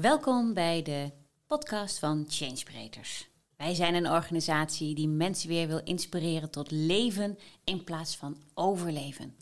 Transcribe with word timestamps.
Welkom 0.00 0.54
bij 0.54 0.82
de 0.82 1.12
podcast 1.46 1.98
van 1.98 2.24
Changebreeders. 2.28 3.28
Wij 3.56 3.74
zijn 3.74 3.94
een 3.94 4.10
organisatie 4.10 4.94
die 4.94 5.08
mensen 5.08 5.48
weer 5.48 5.66
wil 5.66 5.80
inspireren 5.84 6.50
tot 6.50 6.70
leven 6.70 7.38
in 7.64 7.84
plaats 7.84 8.16
van 8.16 8.36
overleven. 8.54 9.36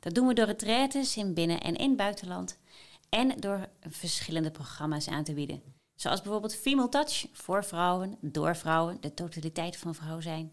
Dat 0.00 0.14
doen 0.14 0.26
we 0.26 0.34
door 0.34 0.46
retraites 0.46 1.16
in 1.16 1.34
binnen- 1.34 1.60
en 1.60 1.76
in 1.76 1.96
buitenland 1.96 2.58
en 3.08 3.40
door 3.40 3.68
verschillende 3.80 4.50
programma's 4.50 5.08
aan 5.08 5.24
te 5.24 5.32
bieden. 5.32 5.62
Zoals 5.94 6.22
bijvoorbeeld 6.22 6.56
Female 6.56 6.88
Touch 6.88 7.26
voor 7.32 7.64
vrouwen, 7.64 8.18
door 8.20 8.56
vrouwen, 8.56 9.00
de 9.00 9.14
totaliteit 9.14 9.76
van 9.76 9.94
vrouw 9.94 10.20
zijn. 10.20 10.52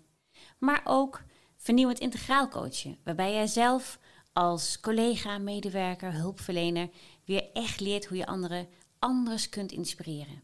Maar 0.59 0.81
ook 0.83 1.23
vernieuwend 1.57 1.99
integraal 1.99 2.47
coachen, 2.47 2.97
waarbij 3.03 3.33
jij 3.33 3.47
zelf 3.47 3.99
als 4.33 4.79
collega, 4.79 5.37
medewerker, 5.37 6.13
hulpverlener 6.13 6.89
weer 7.25 7.49
echt 7.53 7.79
leert 7.79 8.05
hoe 8.05 8.17
je 8.17 8.25
anderen 8.25 8.67
anders 9.05 9.49
kunt 9.49 9.71
inspireren. 9.71 10.41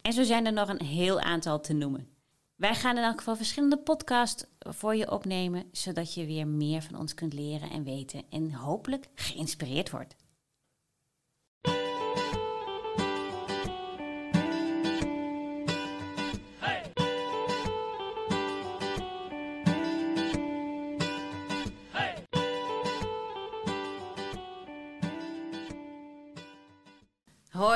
En 0.00 0.12
zo 0.12 0.22
zijn 0.22 0.46
er 0.46 0.52
nog 0.52 0.68
een 0.68 0.82
heel 0.82 1.20
aantal 1.20 1.60
te 1.60 1.72
noemen. 1.72 2.08
Wij 2.54 2.74
gaan 2.74 2.96
in 2.96 3.02
elk 3.02 3.18
geval 3.18 3.36
verschillende 3.36 3.78
podcasts 3.78 4.44
voor 4.58 4.96
je 4.96 5.10
opnemen, 5.10 5.64
zodat 5.72 6.14
je 6.14 6.26
weer 6.26 6.46
meer 6.46 6.82
van 6.82 6.98
ons 6.98 7.14
kunt 7.14 7.32
leren 7.32 7.70
en 7.70 7.84
weten 7.84 8.24
en 8.30 8.52
hopelijk 8.52 9.08
geïnspireerd 9.14 9.90
wordt. 9.90 10.16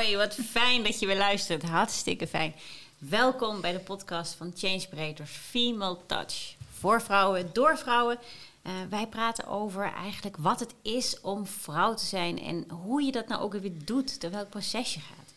Hoi, 0.02 0.16
wat 0.16 0.34
fijn 0.34 0.82
dat 0.82 1.00
je 1.00 1.06
weer 1.06 1.16
luistert. 1.16 1.62
Hartstikke 1.62 2.26
fijn. 2.26 2.54
Welkom 2.98 3.60
bij 3.60 3.72
de 3.72 3.78
podcast 3.78 4.34
van 4.34 4.52
Changebreakers 4.56 5.30
Female 5.30 5.98
Touch. 6.06 6.54
Voor 6.78 7.02
vrouwen, 7.02 7.50
door 7.52 7.78
vrouwen. 7.78 8.18
Uh, 8.66 8.72
wij 8.90 9.06
praten 9.06 9.46
over 9.46 9.92
eigenlijk 9.92 10.36
wat 10.36 10.60
het 10.60 10.74
is 10.82 11.20
om 11.20 11.46
vrouw 11.46 11.94
te 11.94 12.04
zijn 12.04 12.38
en 12.38 12.70
hoe 12.70 13.02
je 13.02 13.12
dat 13.12 13.28
nou 13.28 13.42
ook 13.42 13.52
weer 13.52 13.84
doet, 13.84 14.20
door 14.20 14.30
welk 14.30 14.48
proces 14.48 14.94
je 14.94 15.00
gaat. 15.00 15.32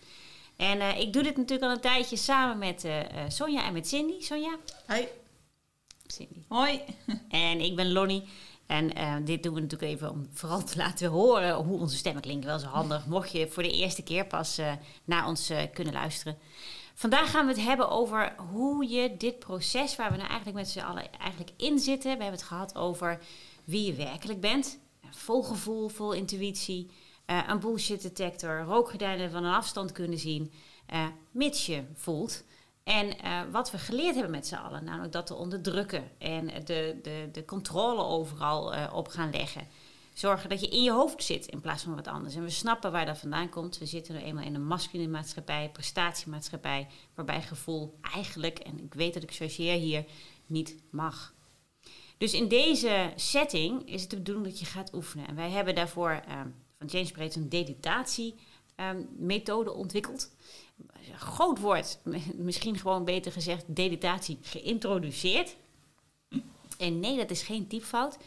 En 0.55 0.77
uh, 0.77 0.99
ik 0.99 1.13
doe 1.13 1.23
dit 1.23 1.38
natuurlijk 1.38 1.67
al 1.69 1.75
een 1.75 1.81
tijdje 1.81 2.17
samen 2.17 2.58
met 2.58 2.86
uh, 2.86 2.99
Sonja 3.27 3.66
en 3.66 3.73
met 3.73 3.88
Cindy. 3.88 4.21
Sonja? 4.23 4.58
Hoi. 4.88 5.08
Cindy. 6.08 6.39
Hoi. 6.47 6.81
En 7.30 7.61
ik 7.61 7.75
ben 7.75 7.91
Lonnie. 7.91 8.23
En 8.66 8.97
uh, 8.97 9.16
dit 9.23 9.44
doen 9.44 9.53
we 9.53 9.61
natuurlijk 9.61 9.91
even 9.91 10.11
om 10.11 10.27
vooral 10.33 10.63
te 10.63 10.77
laten 10.77 11.09
horen 11.09 11.55
hoe 11.55 11.80
onze 11.80 11.97
stemmen 11.97 12.21
klinken. 12.21 12.49
Wel 12.49 12.59
zo 12.59 12.67
handig, 12.67 13.05
mocht 13.05 13.31
je 13.31 13.47
voor 13.47 13.63
de 13.63 13.71
eerste 13.71 14.03
keer 14.03 14.25
pas 14.25 14.59
uh, 14.59 14.71
naar 15.03 15.27
ons 15.27 15.52
uh, 15.52 15.61
kunnen 15.73 15.94
luisteren. 15.94 16.38
Vandaag 16.93 17.31
gaan 17.31 17.45
we 17.45 17.52
het 17.52 17.61
hebben 17.61 17.89
over 17.89 18.36
hoe 18.52 18.89
je 18.89 19.17
dit 19.17 19.39
proces 19.39 19.95
waar 19.95 20.11
we 20.11 20.17
nou 20.17 20.30
eigenlijk 20.30 20.58
met 20.58 20.69
z'n 20.69 20.80
allen 20.80 21.11
eigenlijk 21.19 21.52
in 21.58 21.80
zitten. 21.80 22.17
We 22.17 22.23
hebben 22.23 22.39
het 22.39 22.47
gehad 22.47 22.75
over 22.75 23.19
wie 23.63 23.86
je 23.86 23.93
werkelijk 23.93 24.39
bent. 24.39 24.80
Vol 25.09 25.43
gevoel, 25.43 25.88
vol 25.88 26.13
intuïtie. 26.13 26.89
een 27.25 27.59
bullshit 27.59 28.02
detector, 28.02 28.59
rookgordijnen 28.59 29.31
van 29.31 29.43
een 29.43 29.53
afstand 29.53 29.91
kunnen 29.91 30.19
zien. 30.19 30.52
mits 31.31 31.66
je 31.66 31.83
voelt. 31.93 32.43
En 32.86 33.25
uh, 33.25 33.41
wat 33.52 33.72
we 33.72 33.78
geleerd 33.78 34.14
hebben 34.14 34.31
met 34.31 34.47
z'n 34.47 34.55
allen, 34.55 34.83
namelijk 34.83 35.14
dat 35.14 35.28
te 35.28 35.36
onderdrukken 35.36 36.11
en 36.17 36.66
de, 36.66 37.00
de, 37.02 37.30
de 37.31 37.45
controle 37.45 38.03
overal 38.03 38.73
uh, 38.73 38.92
op 38.94 39.08
gaan 39.08 39.31
leggen. 39.31 39.67
Zorgen 40.14 40.50
dat 40.50 40.61
je 40.61 40.67
in 40.67 40.83
je 40.83 40.92
hoofd 40.92 41.23
zit 41.23 41.45
in 41.45 41.61
plaats 41.61 41.83
van 41.83 41.95
wat 41.95 42.08
anders. 42.08 42.36
En 42.36 42.44
we 42.44 42.50
snappen 42.50 42.92
waar 42.92 43.05
dat 43.05 43.17
vandaan 43.17 43.50
komt. 43.50 43.77
We 43.77 43.86
zitten 43.86 44.14
nu 44.14 44.22
eenmaal 44.22 44.44
in 44.44 44.55
een 44.55 44.67
masculine 44.67 45.09
maatschappij, 45.09 45.69
prestatiemaatschappij, 45.69 46.88
waarbij 47.16 47.42
gevoel 47.42 47.97
eigenlijk, 48.02 48.59
en 48.59 48.83
ik 48.83 48.94
weet 48.94 49.14
dat 49.14 49.23
ik 49.23 49.33
chargeer 49.33 49.77
hier, 49.77 50.05
niet 50.45 50.75
mag. 50.89 51.33
Dus 52.17 52.33
in 52.33 52.47
deze 52.47 53.11
setting 53.15 53.89
is 53.89 54.02
het 54.02 54.09
de 54.09 54.15
bedoeling 54.15 54.48
dat 54.48 54.59
je 54.59 54.65
gaat 54.65 54.93
oefenen. 54.93 55.27
En 55.27 55.36
wij 55.36 55.49
hebben 55.49 55.76
daarvoor 55.76 56.11
uh, 56.11 56.42
van 56.77 56.88
James 56.88 57.11
Breed 57.11 57.36
een 57.36 57.48
meditatie-methode 57.49 59.73
ontwikkeld 59.73 60.30
groot 61.15 61.59
woord, 61.59 61.99
misschien 62.36 62.77
gewoon 62.77 63.05
beter 63.05 63.31
gezegd, 63.31 63.63
deditatie 63.67 64.37
geïntroduceerd. 64.41 65.55
En 66.77 66.99
nee, 66.99 67.17
dat 67.17 67.31
is 67.31 67.41
geen 67.41 67.67
typfout. 67.67 68.17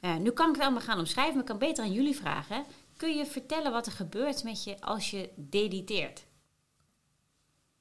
Uh, 0.00 0.16
nu 0.16 0.30
kan 0.30 0.48
ik 0.48 0.54
het 0.54 0.62
allemaal 0.62 0.82
gaan 0.82 0.98
omschrijven, 0.98 1.32
maar 1.32 1.42
ik 1.42 1.48
kan 1.48 1.58
beter 1.58 1.84
aan 1.84 1.92
jullie 1.92 2.16
vragen. 2.16 2.64
Kun 2.96 3.16
je 3.16 3.26
vertellen 3.26 3.72
wat 3.72 3.86
er 3.86 3.92
gebeurt 3.92 4.44
met 4.44 4.64
je 4.64 4.80
als 4.80 5.10
je 5.10 5.30
dediteert? 5.36 6.24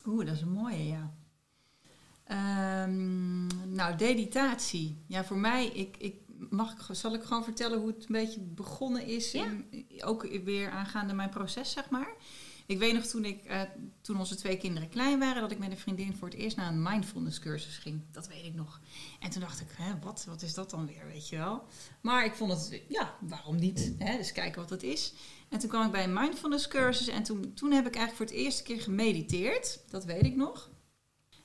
Oeh, 0.05 0.25
dat 0.25 0.35
is 0.35 0.41
een 0.41 0.51
mooie, 0.51 0.87
ja. 0.87 1.13
Um, 2.83 3.47
nou, 3.73 3.95
deditatie. 3.95 5.03
Ja, 5.07 5.23
voor 5.23 5.37
mij, 5.37 5.67
ik, 5.67 5.97
ik, 5.97 6.15
mag, 6.49 6.89
zal 6.91 7.13
ik 7.13 7.23
gewoon 7.23 7.43
vertellen 7.43 7.79
hoe 7.79 7.87
het 7.87 8.01
een 8.01 8.11
beetje 8.11 8.39
begonnen 8.39 9.05
is? 9.05 9.31
Ja. 9.31 9.45
In, 9.45 10.03
ook 10.03 10.27
weer 10.43 10.69
aangaande 10.69 11.13
mijn 11.13 11.29
proces, 11.29 11.71
zeg 11.71 11.89
maar. 11.89 12.13
Ik 12.65 12.79
weet 12.79 12.93
nog 12.93 13.05
toen, 13.05 13.25
ik, 13.25 13.49
uh, 13.49 13.61
toen 14.01 14.19
onze 14.19 14.35
twee 14.35 14.57
kinderen 14.57 14.89
klein 14.89 15.19
waren, 15.19 15.41
dat 15.41 15.51
ik 15.51 15.59
met 15.59 15.71
een 15.71 15.77
vriendin 15.77 16.15
voor 16.15 16.27
het 16.27 16.37
eerst 16.37 16.57
naar 16.57 16.67
een 16.67 16.81
mindfulness 16.81 17.39
cursus 17.39 17.77
ging. 17.77 18.01
Dat 18.11 18.27
weet 18.27 18.45
ik 18.45 18.53
nog. 18.53 18.81
En 19.19 19.29
toen 19.29 19.41
dacht 19.41 19.61
ik, 19.61 19.67
hè, 19.77 19.99
wat, 19.99 20.25
wat 20.27 20.41
is 20.41 20.53
dat 20.53 20.69
dan 20.69 20.85
weer, 20.85 21.05
weet 21.07 21.29
je 21.29 21.37
wel? 21.37 21.63
Maar 22.01 22.25
ik 22.25 22.33
vond 22.33 22.51
het, 22.51 22.81
ja, 22.87 23.15
waarom 23.21 23.55
niet? 23.55 23.93
Hè? 23.97 24.17
Dus 24.17 24.31
kijken 24.31 24.61
wat 24.61 24.69
het 24.69 24.83
is. 24.83 25.13
En 25.49 25.59
toen 25.59 25.69
kwam 25.69 25.85
ik 25.85 25.91
bij 25.91 26.03
een 26.03 26.13
mindfulness 26.13 26.67
cursus 26.67 27.07
en 27.07 27.23
toen, 27.23 27.53
toen 27.53 27.71
heb 27.71 27.87
ik 27.87 27.95
eigenlijk 27.95 28.15
voor 28.15 28.25
het 28.37 28.45
eerste 28.45 28.63
keer 28.63 28.81
gemediteerd. 28.81 29.79
Dat 29.89 30.05
weet 30.05 30.25
ik 30.25 30.35
nog. 30.35 30.69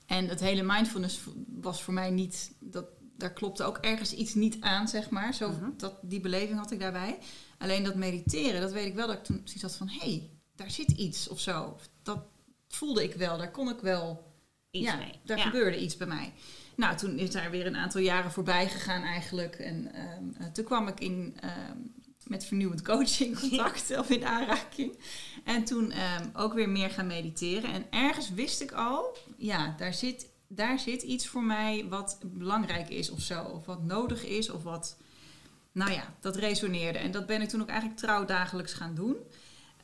En 0.05 0.27
het 0.27 0.39
hele 0.39 0.63
mindfulness 0.63 1.19
was 1.47 1.83
voor 1.83 1.93
mij 1.93 2.09
niet, 2.11 2.51
dat, 2.59 2.85
daar 3.17 3.33
klopte 3.33 3.63
ook 3.63 3.77
ergens 3.77 4.13
iets 4.13 4.33
niet 4.33 4.57
aan, 4.59 4.87
zeg 4.87 5.09
maar. 5.09 5.33
Zo, 5.33 5.49
Mhm. 5.49 5.69
dat, 5.77 5.93
die 6.01 6.19
beleving 6.19 6.59
had 6.59 6.71
ik 6.71 6.79
daarbij. 6.79 7.19
Alleen 7.57 7.83
dat 7.83 7.95
mediteren, 7.95 8.61
dat 8.61 8.71
weet 8.71 8.85
ik 8.85 8.95
wel 8.95 9.07
dat 9.07 9.15
ik 9.17 9.23
toen 9.23 9.41
zoiets 9.43 9.61
had 9.61 9.75
van, 9.75 9.89
hé, 9.89 9.97
hey, 10.09 10.29
daar 10.57 10.71
zit 10.71 10.91
iets 10.91 11.27
of 11.27 11.39
zo. 11.39 11.77
Dat 12.03 12.19
voelde 12.67 13.03
ik 13.03 13.13
wel, 13.13 13.37
daar 13.37 13.51
kon 13.51 13.69
ik 13.69 13.79
wel. 13.79 14.25
Iets 14.71 14.85
ja, 14.85 14.95
mee. 14.95 15.19
daar 15.25 15.37
Ja. 15.37 15.43
gebeurde 15.43 15.79
iets 15.81 15.97
bij 15.97 16.07
mij. 16.07 16.33
Nou, 16.75 16.97
toen 16.97 17.17
is 17.17 17.31
daar 17.31 17.51
weer 17.51 17.65
een 17.65 17.75
aantal 17.75 18.01
jaren 18.01 18.31
voorbij 18.31 18.69
gegaan 18.69 19.03
eigenlijk. 19.03 19.55
En 19.55 19.93
ehm, 19.93 20.23
eh, 20.43 20.51
toen 20.51 20.65
kwam 20.65 20.87
ik 20.87 20.99
in, 20.99 21.37
ehm, 21.39 21.77
met 22.23 22.45
vernieuwend 22.45 22.81
coaching 22.81 23.39
in 23.39 23.39
contact 23.49 23.97
of 23.97 24.09
in 24.09 24.25
aanraking. 24.25 24.99
En 25.43 25.63
toen 25.63 25.91
ehm, 25.91 26.27
ook 26.33 26.53
weer 26.53 26.69
meer 26.69 26.89
gaan 26.89 27.07
mediteren. 27.07 27.73
En 27.73 27.85
ergens 27.89 28.29
wist 28.29 28.61
ik 28.61 28.71
al, 28.71 29.17
ja, 29.37 29.75
daar 29.77 29.93
zit, 29.93 30.27
daar 30.47 30.79
zit 30.79 31.01
iets 31.01 31.27
voor 31.27 31.43
mij 31.43 31.85
wat 31.89 32.19
belangrijk 32.25 32.89
is 32.89 33.09
of 33.09 33.21
zo. 33.21 33.43
Of 33.43 33.65
wat 33.65 33.83
nodig 33.83 34.25
is 34.25 34.49
of 34.49 34.63
wat... 34.63 34.97
Nou 35.71 35.91
ja, 35.91 36.13
dat 36.19 36.35
resoneerde. 36.35 36.99
En 36.99 37.11
dat 37.11 37.25
ben 37.25 37.41
ik 37.41 37.49
toen 37.49 37.61
ook 37.61 37.69
eigenlijk 37.69 37.99
trouw 37.99 38.25
dagelijks 38.25 38.73
gaan 38.73 38.95
doen. 38.95 39.15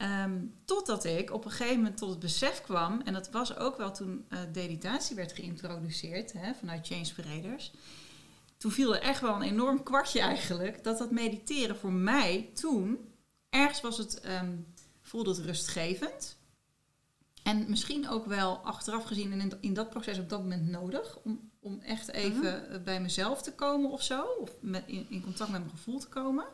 Ehm, 0.03 0.45
totdat 0.65 1.03
ik 1.03 1.31
op 1.31 1.45
een 1.45 1.51
gegeven 1.51 1.77
moment 1.77 1.97
tot 1.97 2.09
het 2.09 2.19
besef 2.19 2.61
kwam, 2.61 3.01
en 3.05 3.13
dat 3.13 3.31
was 3.31 3.57
ook 3.57 3.77
wel 3.77 3.91
toen 3.91 4.25
uh, 4.29 4.39
deditatie 4.51 5.15
werd 5.15 5.31
geïntroduceerd 5.31 6.33
hè, 6.33 6.53
vanuit 6.53 6.87
Change 6.87 7.13
Bereders. 7.15 7.71
Toen 8.57 8.71
viel 8.71 8.95
er 8.95 9.01
echt 9.01 9.21
wel 9.21 9.35
een 9.35 9.41
enorm 9.41 9.83
kwartje 9.83 10.19
eigenlijk, 10.19 10.83
dat 10.83 10.97
dat 10.97 11.11
mediteren 11.11 11.77
voor 11.77 11.91
mij 11.91 12.49
toen, 12.53 13.13
ergens 13.49 13.81
was 13.81 13.97
het, 13.97 14.19
ehm, 14.19 14.55
voelde 15.01 15.29
het 15.29 15.39
rustgevend. 15.39 16.37
En 17.43 17.65
misschien 17.69 18.09
ook 18.09 18.25
wel 18.25 18.57
achteraf 18.57 19.03
gezien 19.03 19.31
in, 19.31 19.57
in 19.59 19.73
dat 19.73 19.89
proces 19.89 20.19
op 20.19 20.29
dat 20.29 20.41
moment 20.41 20.69
nodig, 20.69 21.17
om, 21.23 21.51
om 21.59 21.79
echt 21.79 22.11
even 22.11 22.65
uh, 22.71 22.83
bij 22.83 23.01
mezelf 23.01 23.41
te 23.41 23.53
komen 23.53 23.91
of 23.91 24.03
zo, 24.03 24.23
of 24.23 24.51
met, 24.59 24.83
in, 24.85 25.05
in 25.09 25.21
contact 25.21 25.51
met 25.51 25.59
mijn 25.59 25.75
gevoel 25.77 25.99
te 25.99 26.07
komen. 26.07 26.45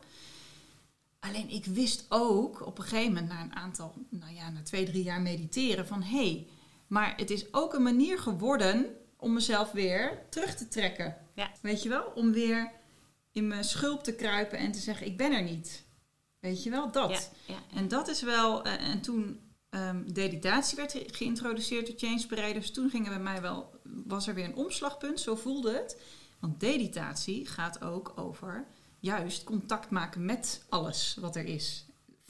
Alleen 1.20 1.50
ik 1.50 1.64
wist 1.64 2.06
ook 2.08 2.66
op 2.66 2.78
een 2.78 2.84
gegeven 2.84 3.12
moment, 3.12 3.28
na 3.28 3.42
een 3.42 3.54
aantal, 3.54 3.94
nou 4.08 4.34
ja, 4.34 4.50
na 4.50 4.62
twee, 4.62 4.84
drie 4.84 5.02
jaar 5.02 5.20
mediteren, 5.20 5.86
van 5.86 6.02
hé, 6.02 6.16
hey, 6.16 6.46
maar 6.86 7.16
het 7.16 7.30
is 7.30 7.52
ook 7.52 7.74
een 7.74 7.82
manier 7.82 8.18
geworden 8.18 8.96
om 9.16 9.32
mezelf 9.32 9.72
weer 9.72 10.22
terug 10.30 10.54
te 10.56 10.68
trekken. 10.68 11.16
Ja. 11.34 11.50
Weet 11.62 11.82
je 11.82 11.88
wel? 11.88 12.12
Om 12.14 12.32
weer 12.32 12.72
in 13.32 13.46
mijn 13.46 13.64
schulp 13.64 14.04
te 14.04 14.14
kruipen 14.14 14.58
en 14.58 14.72
te 14.72 14.78
zeggen, 14.78 15.06
ik 15.06 15.16
ben 15.16 15.32
er 15.32 15.42
niet. 15.42 15.84
Weet 16.40 16.62
je 16.62 16.70
wel, 16.70 16.90
dat. 16.90 17.30
Ja, 17.46 17.54
ja, 17.54 17.76
En 17.78 17.88
dat 17.88 18.08
is 18.08 18.22
wel, 18.22 18.66
uh, 18.66 18.88
en 18.88 19.00
toen 19.00 19.40
um, 19.70 20.12
deditatie 20.12 20.76
werd 20.76 20.92
ge 20.92 21.04
geïntroduceerd 21.10 21.86
door 21.86 21.96
changebereiders, 21.98 22.70
toen 22.70 22.90
gingen 22.90 23.08
bij 23.08 23.20
mij 23.20 23.40
wel, 23.40 23.80
was 23.82 24.26
er 24.26 24.34
weer 24.34 24.44
een 24.44 24.56
omslagpunt, 24.56 25.20
zo 25.20 25.34
voelde 25.34 25.72
het. 25.72 26.00
Want 26.40 26.60
deditatie 26.60 27.46
gaat 27.46 27.82
ook 27.82 28.12
over 28.16 28.66
juist 29.00 29.44
contact 29.44 29.90
maken 29.90 30.24
met 30.24 30.64
alles 30.68 31.16
wat 31.20 31.36
er 31.36 31.44
is. 31.44 31.84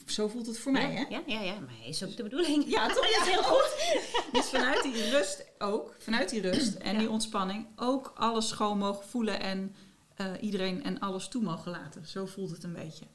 Zo 0.05 0.27
voelt 0.27 0.47
het 0.47 0.57
voor 0.59 0.71
mij, 0.71 0.91
hè? 0.91 1.05
Ja, 1.09 1.23
ja, 1.25 1.41
ja, 1.41 1.59
maar 1.59 1.75
is 1.85 2.03
ook 2.03 2.17
de 2.17 2.23
bedoeling. 2.23 2.69
Ja, 2.69 2.87
toch? 2.87 3.09
Ja, 3.17 3.23
heel 3.23 3.43
goed. 3.43 3.99
Dus 4.33 4.45
vanuit 4.49 4.83
die 4.83 5.09
rust 5.09 5.45
ook, 5.57 5.95
vanuit 5.99 6.29
die 6.29 6.41
rust 6.41 6.75
en 6.75 6.93
Ja. 6.93 6.99
die 6.99 7.09
ontspanning, 7.09 7.67
ook 7.75 8.11
alles 8.15 8.47
schoon 8.47 8.77
mogen 8.77 9.05
voelen 9.07 9.39
en 9.39 9.75
uh, 10.21 10.31
iedereen 10.41 10.83
en 10.83 10.99
alles 10.99 11.27
toe 11.27 11.41
mogen 11.41 11.71
laten. 11.71 12.07
Zo 12.07 12.25
voelt 12.25 12.51
het 12.51 12.63
een 12.63 12.73
beetje. 12.73 13.05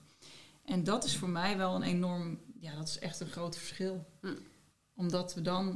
En 0.65 0.85
dat 0.85 1.05
is 1.05 1.17
voor 1.17 1.29
mij 1.29 1.57
wel 1.57 1.75
een 1.75 1.83
enorm, 1.83 2.41
ja, 2.61 2.75
dat 2.75 2.89
is 2.89 2.99
echt 2.99 3.21
een 3.21 3.31
groot 3.31 3.57
verschil. 3.57 4.07
Hm. 4.21 4.35
Omdat 4.95 5.35
we 5.35 5.43
dan, 5.43 5.69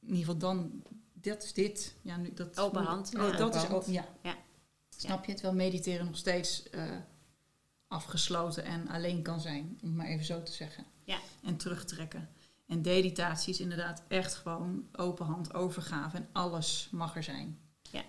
in 0.00 0.08
ieder 0.14 0.18
geval 0.18 0.38
dan, 0.38 0.82
dat 1.12 1.42
is 1.42 1.52
dit. 1.52 1.94
Ja, 2.02 2.16
nu, 2.16 2.32
dat, 2.32 2.58
Open 2.60 2.82
hand. 2.82 3.14
Oh, 3.16 3.36
dat 3.36 3.54
is 3.54 3.62
open 3.62 3.76
open, 3.76 3.92
ja. 3.92 4.04
Ja. 4.22 4.36
Snap 5.00 5.24
je 5.24 5.32
het 5.32 5.40
wel? 5.40 5.52
Mediteren 5.52 6.06
nog 6.06 6.16
steeds 6.16 6.70
eh, 6.70 6.82
afgesloten 7.88 8.64
en 8.64 8.88
alleen 8.88 9.22
kan 9.22 9.40
zijn, 9.40 9.78
om 9.82 9.88
het 9.88 9.96
maar 9.96 10.06
even 10.06 10.24
zo 10.24 10.42
te 10.42 10.52
zeggen. 10.52 10.84
Ja. 11.04 11.18
En 11.44 11.56
terugtrekken. 11.56 12.28
En 12.66 12.80
meditatie 12.80 13.52
is 13.52 13.60
inderdaad 13.60 14.02
echt 14.08 14.34
gewoon 14.34 14.88
open 14.92 15.26
hand, 15.26 15.54
overgave 15.54 16.16
en 16.16 16.28
alles 16.32 16.88
mag 16.92 17.16
er 17.16 17.22
zijn. 17.22 17.58
Ja. 17.90 18.02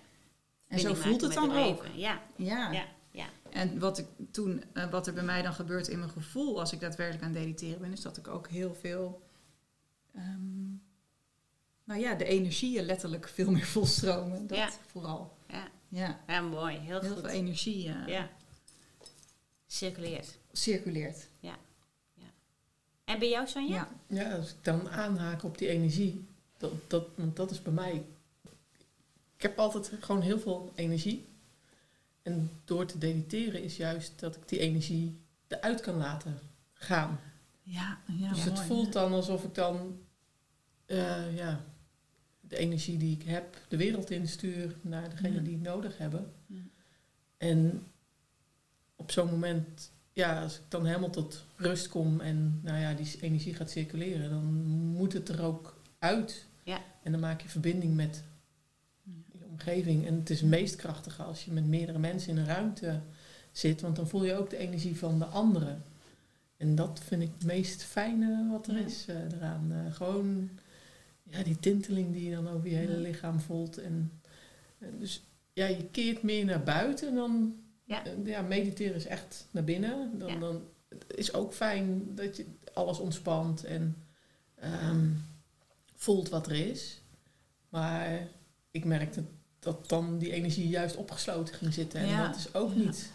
En 0.68 0.78
zo 0.78 0.94
voelt 0.94 1.20
het 1.20 1.32
dan 1.32 1.56
ook. 1.56 1.86
Ja, 1.94 2.22
Ja. 2.36 2.72
ja, 2.72 2.86
ja. 3.10 3.26
En 3.50 3.78
wat 3.78 3.98
ik 3.98 4.06
toen, 4.30 4.62
eh, 4.72 4.90
wat 4.90 5.06
er 5.06 5.12
bij 5.14 5.22
mij 5.22 5.42
dan 5.42 5.52
gebeurt 5.54 5.88
in 5.88 5.98
mijn 5.98 6.10
gevoel 6.10 6.60
als 6.60 6.72
ik 6.72 6.80
daadwerkelijk 6.80 7.24
aan 7.24 7.30
het 7.34 7.38
mediteren 7.38 7.80
ben, 7.80 7.92
is 7.92 8.00
dat 8.00 8.16
ik 8.16 8.28
ook 8.28 8.48
heel 8.48 8.74
veel, 8.74 9.22
ehm, 10.14 10.70
nou 11.84 12.00
ja, 12.00 12.14
de 12.14 12.24
energieën 12.24 12.84
letterlijk 12.84 13.28
veel 13.28 13.50
meer 13.50 13.66
volstromen. 13.76 14.46
Dat 14.46 14.58
Ja. 14.58 14.70
vooral. 14.86 15.36
Ja. 15.92 16.06
Ja, 16.26 16.34
ja 16.34 16.40
mooi. 16.40 16.76
Heel, 16.76 17.00
heel 17.00 17.12
goed. 17.12 17.20
veel 17.20 17.30
energie 17.30 17.88
eh, 17.88 18.06
Ja. 18.06 18.30
Circuleert. 19.66 20.38
circuleert. 20.52 21.28
En 23.12 23.18
bij 23.18 23.28
jou, 23.28 23.46
Sonja? 23.46 23.74
Ja. 23.74 23.88
Ja, 24.06 24.36
als 24.36 24.50
ik 24.50 24.64
dan 24.64 24.90
aanhaak 24.90 25.42
op 25.42 25.58
die 25.58 25.68
energie, 25.68 26.28
dat, 26.58 26.72
dat, 26.86 27.06
want 27.14 27.36
dat 27.36 27.50
is 27.50 27.62
bij 27.62 27.72
mij. 27.72 28.04
Ik 29.36 29.42
heb 29.42 29.58
altijd 29.58 29.92
gewoon 30.00 30.20
heel 30.20 30.38
veel 30.38 30.72
energie. 30.74 31.26
En 32.22 32.50
door 32.64 32.86
te 32.86 32.98
mediteren 32.98 33.62
is 33.62 33.76
juist 33.76 34.20
dat 34.20 34.36
ik 34.36 34.48
die 34.48 34.58
energie 34.58 35.20
eruit 35.48 35.80
kan 35.80 35.96
laten 35.96 36.38
gaan. 36.72 37.20
Ja, 37.62 37.98
ja, 38.06 38.28
dus 38.28 38.44
het 38.44 38.54
mooi, 38.54 38.66
voelt 38.66 38.92
dan 38.92 39.12
alsof 39.12 39.44
ik 39.44 39.54
dan 39.54 40.00
eh, 40.86 41.36
ja, 41.36 41.64
de 42.52 42.58
energie 42.58 42.98
die 42.98 43.16
ik 43.16 43.22
heb 43.22 43.56
de 43.68 43.76
wereld 43.76 44.10
instuur 44.10 44.76
naar 44.80 45.10
degene 45.10 45.34
Ja. 45.34 45.40
die 45.40 45.52
het 45.52 45.62
nodig 45.62 45.98
hebben. 45.98 46.32
Ja. 46.46 46.60
En 47.36 47.82
op 48.96 49.10
zo'n 49.10 49.30
moment, 49.30 49.90
ja, 50.12 50.42
als 50.42 50.56
ik 50.56 50.62
dan 50.68 50.86
helemaal 50.86 51.10
tot 51.10 51.44
rust 51.56 51.88
kom 51.88 52.20
en 52.20 52.60
nou 52.62 52.78
ja, 52.78 52.94
die 52.94 53.16
energie 53.20 53.54
gaat 53.54 53.70
circuleren, 53.70 54.30
dan 54.30 54.44
moet 54.72 55.12
het 55.12 55.28
er 55.28 55.42
ook 55.42 55.80
uit. 55.98 56.46
Ja. 56.62 56.80
En 57.02 57.12
dan 57.12 57.20
maak 57.20 57.40
je 57.40 57.48
verbinding 57.48 57.94
met 57.94 58.22
je 59.32 59.44
omgeving. 59.50 60.06
En 60.06 60.14
het 60.14 60.30
is 60.30 60.42
meest 60.42 60.76
krachtige 60.76 61.22
als 61.22 61.44
je 61.44 61.50
met 61.52 61.66
meerdere 61.66 61.98
mensen 61.98 62.30
in 62.30 62.36
een 62.38 62.46
ruimte 62.46 63.00
zit, 63.52 63.80
want 63.80 63.96
dan 63.96 64.08
voel 64.08 64.24
je 64.24 64.34
ook 64.34 64.50
de 64.50 64.56
energie 64.56 64.98
van 64.98 65.18
de 65.18 65.24
anderen. 65.24 65.82
En 66.56 66.74
dat 66.74 67.00
vind 67.04 67.22
ik 67.22 67.30
het 67.34 67.44
meest 67.44 67.82
fijne 67.82 68.48
wat 68.50 68.66
er 68.66 68.76
is 68.76 69.06
eh, 69.08 69.16
eraan. 69.32 69.72
Eh, 69.72 69.94
gewoon 69.94 70.50
ja, 71.32 71.42
die 71.42 71.58
tinteling 71.60 72.12
die 72.12 72.24
je 72.28 72.34
dan 72.34 72.48
over 72.48 72.68
je 72.68 72.74
hele 72.76 72.96
lichaam 72.96 73.40
voelt. 73.40 73.78
En, 73.78 74.20
en 74.78 74.98
dus 74.98 75.22
ja, 75.52 75.66
je 75.66 75.84
keert 75.90 76.22
meer 76.22 76.44
naar 76.44 76.62
buiten 76.62 77.14
dan 77.14 77.56
Ja. 77.84 78.04
eh, 78.04 78.12
ja, 78.26 78.42
mediteren 78.42 78.94
is 78.94 79.06
echt 79.06 79.46
naar 79.50 79.64
binnen. 79.64 80.18
Dan, 80.18 80.28
Ja. 80.32 80.38
dan, 80.38 80.62
het 80.88 81.04
is 81.14 81.32
ook 81.34 81.52
fijn 81.54 82.14
dat 82.14 82.36
je 82.36 82.44
alles 82.74 82.98
ontspant 82.98 83.64
en 83.64 83.96
ehm, 84.54 85.06
voelt 85.94 86.28
wat 86.28 86.46
er 86.46 86.52
is. 86.70 87.00
Maar 87.68 88.28
ik 88.70 88.84
merkte 88.84 89.22
dat 89.58 89.88
dan 89.88 90.18
die 90.18 90.32
energie 90.32 90.68
juist 90.68 90.96
opgesloten 90.96 91.54
ging 91.54 91.72
zitten. 91.74 92.00
En 92.00 92.06
Ja. 92.08 92.26
dat 92.26 92.36
is 92.36 92.54
ook 92.54 92.74
niet, 92.74 93.12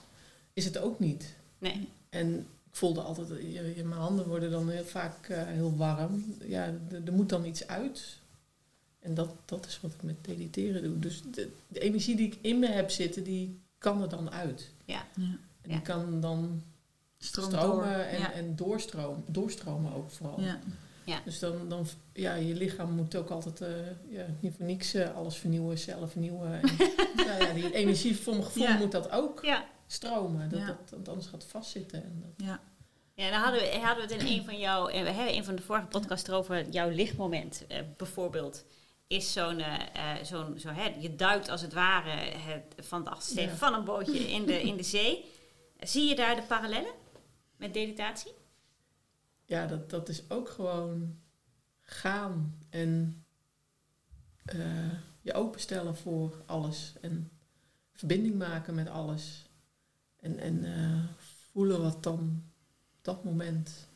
is 0.53 0.65
het 0.65 0.77
ook 0.77 0.99
niet. 0.99 1.35
Nee. 1.57 1.89
En 2.09 2.47
ik 2.69 2.75
voelde 2.75 3.01
altijd, 3.01 3.31
eh, 3.31 3.53
je, 3.53 3.73
je- 3.75 3.83
mijn 3.83 4.01
handen 4.01 4.27
worden 4.27 4.51
dan 4.51 4.69
heel 4.69 4.83
vaak 4.85 5.27
eh, 5.29 5.43
heel 5.45 5.75
warm. 5.75 6.35
Ja, 6.45 6.73
er- 7.05 7.13
moet 7.13 7.29
dan 7.29 7.45
iets 7.45 7.67
uit. 7.67 8.19
En 8.99 9.13
dat, 9.13 9.29
dat 9.45 9.65
is 9.65 9.79
wat 9.81 9.91
ik 9.93 10.03
met 10.03 10.27
mediteren 10.27 10.83
doe. 10.83 10.99
Dus 10.99 11.21
de, 11.31 11.51
de 11.67 11.79
energie 11.79 12.15
die 12.15 12.27
ik 12.27 12.37
in 12.41 12.59
me 12.59 12.67
heb 12.67 12.89
zitten, 12.89 13.23
die 13.23 13.59
kan 13.77 14.01
er 14.01 14.09
dan 14.09 14.31
uit. 14.31 14.69
Ja. 14.85 15.03
En 15.15 15.21
Ja. 15.61 15.73
die 15.73 15.81
kan 15.81 16.21
dan 16.21 16.61
Stroom 17.17 17.49
stromen 17.49 17.75
door. 17.83 17.93
en, 17.93 18.19
ja. 18.19 18.31
en 18.33 18.55
doorstromen, 18.55 19.23
doorstromen 19.27 19.93
ook 19.93 20.11
vooral. 20.11 20.41
Ja. 20.41 21.21
Dus 21.25 21.39
dan, 21.39 21.69
dan, 21.69 21.85
ja, 22.13 22.33
je 22.35 22.55
lichaam 22.55 22.91
moet 22.91 23.15
ook 23.15 23.29
altijd, 23.29 23.61
eh, 23.61 23.69
ja, 24.09 24.25
niet 24.39 24.53
voor 24.57 24.65
niks 24.65 24.95
alles 24.95 25.35
vernieuwen, 25.35 25.77
cellen 25.77 26.09
vernieuwen. 26.09 26.61
En, 26.61 26.69
nou 27.27 27.43
ja, 27.43 27.53
die 27.53 27.73
energie, 27.73 28.15
voor 28.17 28.33
mijn 28.33 28.45
gevoel, 28.45 28.63
Ja. 28.63 28.77
moet 28.77 28.91
dat 28.91 29.11
ook 29.11 29.45
Ja. 29.45 29.65
Stromen. 29.87 30.49
Dat, 30.49 30.59
Ja. 30.59 30.77
dat, 30.89 31.07
anders 31.07 31.27
gaat 31.27 31.41
het 31.41 31.51
vastzitten. 31.51 32.03
En 32.03 32.19
dat, 32.21 32.47
Ja. 32.47 32.59
Ja, 33.13 33.29
dan 33.31 33.39
hadden 33.41 33.61
we, 33.61 33.77
hadden 33.79 34.07
we 34.07 34.13
het 34.13 34.23
in 34.23 34.27
een 34.37 34.45
van 34.45 34.59
jouw, 34.59 34.87
en 34.87 35.03
we 35.03 35.09
hebben 35.09 35.35
een 35.35 35.43
van 35.45 35.55
de 35.55 35.61
vorige 35.61 35.85
podcasts 35.87 36.27
erover, 36.29 36.69
jouw 36.69 36.89
lichtmoment 36.89 37.65
eh, 37.67 37.81
bijvoorbeeld. 37.97 38.65
Is 39.07 39.33
zo'n, 39.33 39.59
eh, 39.59 40.17
eh, 40.17 40.23
zo'n 40.23 40.59
zo, 40.59 40.69
hè, 40.69 40.95
je 40.99 41.15
duikt 41.15 41.49
als 41.49 41.61
het 41.61 41.73
ware 41.73 42.09
het, 42.37 42.75
van 42.77 43.03
de 43.03 43.09
achtersteven 43.09 43.51
Ja. 43.51 43.57
van 43.57 43.73
een 43.73 43.83
bootje 43.83 44.19
in 44.31 44.45
de, 44.45 44.61
in 44.61 44.77
de 44.77 44.83
zee. 44.83 45.25
Zie 45.79 46.09
je 46.09 46.15
daar 46.15 46.35
de 46.35 46.41
parallellen 46.41 46.91
met 47.55 47.73
meditatie? 47.73 48.31
ja, 49.45 49.65
dat, 49.67 49.89
dat 49.89 50.09
is 50.09 50.29
ook 50.29 50.49
gewoon 50.49 51.19
gaan 51.81 52.59
en 52.69 53.25
eh, 54.45 54.91
je 55.21 55.33
openstellen 55.33 55.95
voor 55.97 56.43
alles. 56.45 56.93
En 57.01 57.31
verbinding 57.93 58.35
maken 58.35 58.75
met 58.75 58.89
alles. 58.89 59.45
En, 60.27 60.39
en 60.39 60.75
eh, 60.75 61.03
voelen 61.51 61.81
wat 61.81 62.03
dan 62.03 62.43
op 62.97 63.03
dat 63.03 63.23
moment. 63.23 63.87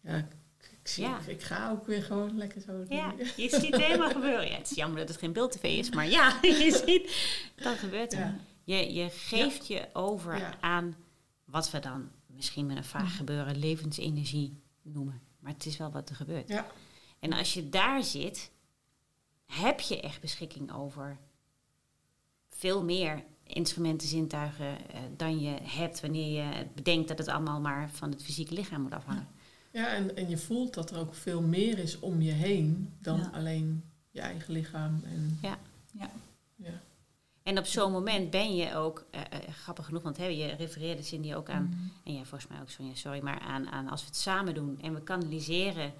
Ja, 0.00 0.16
ik, 0.16 0.36
ik, 0.58 0.88
zie, 0.88 1.04
Ja. 1.04 1.18
ik, 1.18 1.26
ik 1.26 1.42
ga 1.42 1.70
ook 1.70 1.86
weer 1.86 2.02
gewoon 2.02 2.36
lekker 2.36 2.60
zo. 2.60 2.84
Ja, 2.88 3.14
je 3.36 3.48
ziet 3.48 3.72
het 3.72 3.82
helemaal 3.82 4.10
gebeuren. 4.10 4.48
Ja, 4.48 4.56
het 4.56 4.70
is 4.70 4.76
jammer 4.76 4.98
dat 4.98 5.08
het 5.08 5.18
geen 5.18 5.32
beeldtv 5.32 5.62
is, 5.62 5.90
maar 5.90 6.08
ja, 6.08 6.38
je 6.64 6.82
ziet, 6.86 7.34
dat 7.64 7.78
gebeurt 7.78 8.12
er. 8.12 8.18
Ja. 8.18 8.36
Je, 8.64 8.92
je 8.92 9.10
geeft 9.10 9.66
je 9.66 9.88
over 9.92 10.56
aan 10.60 10.96
wat 11.44 11.70
we 11.70 11.78
dan 11.78 12.10
misschien 12.26 12.66
met 12.66 12.76
een 12.76 12.84
vaag 12.84 13.16
gebeuren 13.16 13.58
levensenergie 13.58 14.60
noemen. 14.82 15.20
Maar 15.38 15.52
het 15.52 15.66
is 15.66 15.76
wel 15.76 15.90
wat 15.90 16.08
er 16.08 16.16
gebeurt. 16.16 16.48
Ja. 16.48 16.66
En 17.18 17.32
als 17.32 17.54
je 17.54 17.68
daar 17.68 18.04
zit, 18.04 18.50
heb 19.46 19.80
je 19.80 20.00
echt 20.00 20.20
beschikking 20.20 20.72
over 20.72 21.18
veel 22.48 22.84
meer 22.84 23.24
instrumenten, 23.46 24.08
zintuigen 24.08 24.66
eh, 24.90 25.00
dan 25.16 25.40
je 25.40 25.54
hebt 25.62 26.00
wanneer 26.00 26.42
je 26.44 26.66
bedenkt 26.74 27.08
dat 27.08 27.18
het 27.18 27.28
allemaal 27.28 27.60
maar 27.60 27.90
van 27.90 28.10
het 28.10 28.22
fysieke 28.22 28.54
lichaam 28.54 28.82
moet 28.82 28.92
afhangen. 28.94 29.28
Ja, 29.72 29.86
en, 29.88 30.16
en 30.16 30.28
je 30.28 30.36
voelt 30.38 30.74
dat 30.74 30.90
er 30.90 30.98
ook 30.98 31.14
veel 31.14 31.42
meer 31.42 31.78
is 31.78 31.98
om 31.98 32.22
je 32.22 32.32
heen 32.32 32.92
dan 33.00 33.18
Ja. 33.18 33.30
alleen 33.34 33.84
je 34.10 34.20
eigen 34.20 34.52
lichaam. 34.52 35.00
En, 35.04 35.38
Ja. 35.42 35.58
Ja. 35.92 36.10
ja. 36.56 36.80
En 37.42 37.58
op 37.58 37.66
zo'n 37.66 37.92
moment 37.92 38.30
ben 38.30 38.54
je 38.56 38.74
ook, 38.74 39.04
eh, 39.10 39.20
eh, 39.20 39.48
grappig 39.62 39.84
genoeg, 39.84 40.02
want 40.02 40.16
hè, 40.16 40.26
je 40.26 40.46
refereerde 40.46 41.02
Cindy 41.02 41.34
ook 41.34 41.48
aan, 41.50 41.62
Mhm. 41.64 41.88
en 42.04 42.12
jij 42.14 42.24
volgens 42.24 42.50
mij 42.50 42.60
ook 42.60 42.70
Sonja, 42.70 42.94
sorry, 42.94 43.20
maar 43.22 43.38
aan, 43.38 43.68
aan 43.68 43.88
als 43.88 44.00
we 44.00 44.06
het 44.06 44.16
samen 44.16 44.54
doen 44.54 44.78
en 44.80 44.94
we 44.94 45.00
kanaliseren 45.02 45.92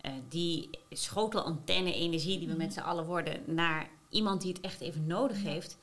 eh, 0.00 0.12
die 0.28 0.70
schotelantenne-energie 0.90 2.38
die 2.38 2.48
we 2.48 2.54
met 2.54 2.72
z'n 2.72 2.80
allen 2.80 3.04
worden 3.06 3.40
naar 3.54 3.88
iemand 4.10 4.40
die 4.42 4.52
het 4.52 4.60
echt 4.62 4.80
even 4.80 5.06
nodig 5.06 5.42
heeft, 5.42 5.78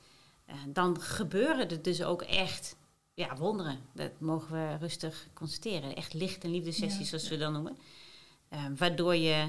dan 0.68 1.02
gebeuren 1.02 1.70
er 1.70 1.82
dus 1.82 2.04
ook 2.04 2.22
echt 2.22 2.76
ja, 3.14 3.36
wonderen. 3.36 3.80
Dat 3.94 4.12
mogen 4.20 4.52
we 4.54 4.78
rustig 4.80 5.28
constateren. 5.34 5.96
Echt 5.96 6.14
licht- 6.14 6.44
en 6.44 6.52
liefdesessies, 6.52 7.00
Ja. 7.00 7.06
zoals 7.06 7.30
we 7.30 7.38
dan 7.38 7.54
noemen. 7.54 7.78
Eh, 8.50 8.66
waardoor 8.78 9.16
je 9.16 9.48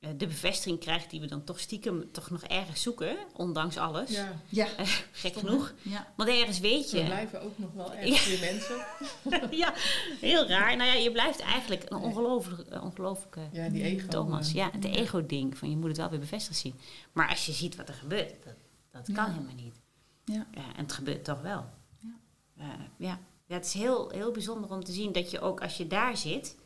eh, 0.00 0.10
de 0.16 0.26
bevestiging 0.26 0.80
krijgt 0.80 1.10
die 1.10 1.20
we 1.20 1.26
dan 1.26 1.44
toch 1.44 1.60
stiekem 1.60 2.12
toch 2.12 2.30
nog 2.30 2.42
ergens 2.42 2.82
zoeken, 2.82 3.16
ondanks 3.32 3.76
alles. 3.76 4.10
ja, 4.10 4.40
Ja. 4.48 4.66
Gek 5.12 5.36
genoeg. 5.36 5.74
Ja. 5.82 6.12
Want 6.16 6.28
ergens 6.28 6.58
weet 6.58 6.90
we 6.90 6.98
je. 6.98 7.04
blijven 7.04 7.40
ook 7.42 7.58
nog 7.58 7.72
wel 7.72 7.92
echt 7.92 8.26
weer 8.28 8.40
mensen. 8.52 8.76
ja, 9.58 9.72
heel 10.20 10.46
raar. 10.48 10.76
Nou 10.76 10.88
ja, 10.90 10.94
je 10.96 11.12
blijft 11.12 11.40
eigenlijk 11.40 11.82
een 11.90 11.96
ongelooflijk, 11.98 12.68
eh, 12.68 12.82
ongelooflijke 12.84 13.40
Ja, 13.52 13.68
die 13.68 13.82
ego. 13.82 14.08
Thomas. 14.08 14.48
eh, 14.48 14.54
Ja, 14.54 14.70
het 14.72 14.84
ego-ding. 14.84 15.58
Van 15.58 15.70
je 15.70 15.76
moet 15.76 15.88
het 15.88 15.96
wel 15.96 16.10
weer 16.10 16.18
bevestigd 16.20 16.58
zien. 16.58 16.74
Maar 17.12 17.28
als 17.28 17.46
je 17.46 17.52
ziet 17.52 17.76
wat 17.76 17.88
er 17.88 17.94
gebeurt, 17.94 18.34
dat, 18.44 18.54
dat 18.90 19.04
kan 19.16 19.24
Ja. 19.26 19.32
helemaal 19.32 19.54
niet. 19.54 19.74
Ja. 20.32 20.46
Ja, 20.54 20.74
en 20.76 20.82
het 20.82 20.92
gebeurt 20.92 21.24
toch 21.24 21.40
wel. 21.40 21.64
Ja. 21.98 22.16
Eh, 22.56 22.66
ja. 22.96 23.20
ja, 23.46 23.54
het 23.54 23.64
is 23.66 23.72
heel, 23.72 24.10
heel 24.10 24.30
bijzonder 24.32 24.70
om 24.70 24.84
te 24.84 24.92
zien 24.92 25.12
dat 25.12 25.30
je 25.30 25.40
ook 25.40 25.60
als 25.62 25.76
je 25.76 25.86
daar 25.86 26.16
zit... 26.16 26.56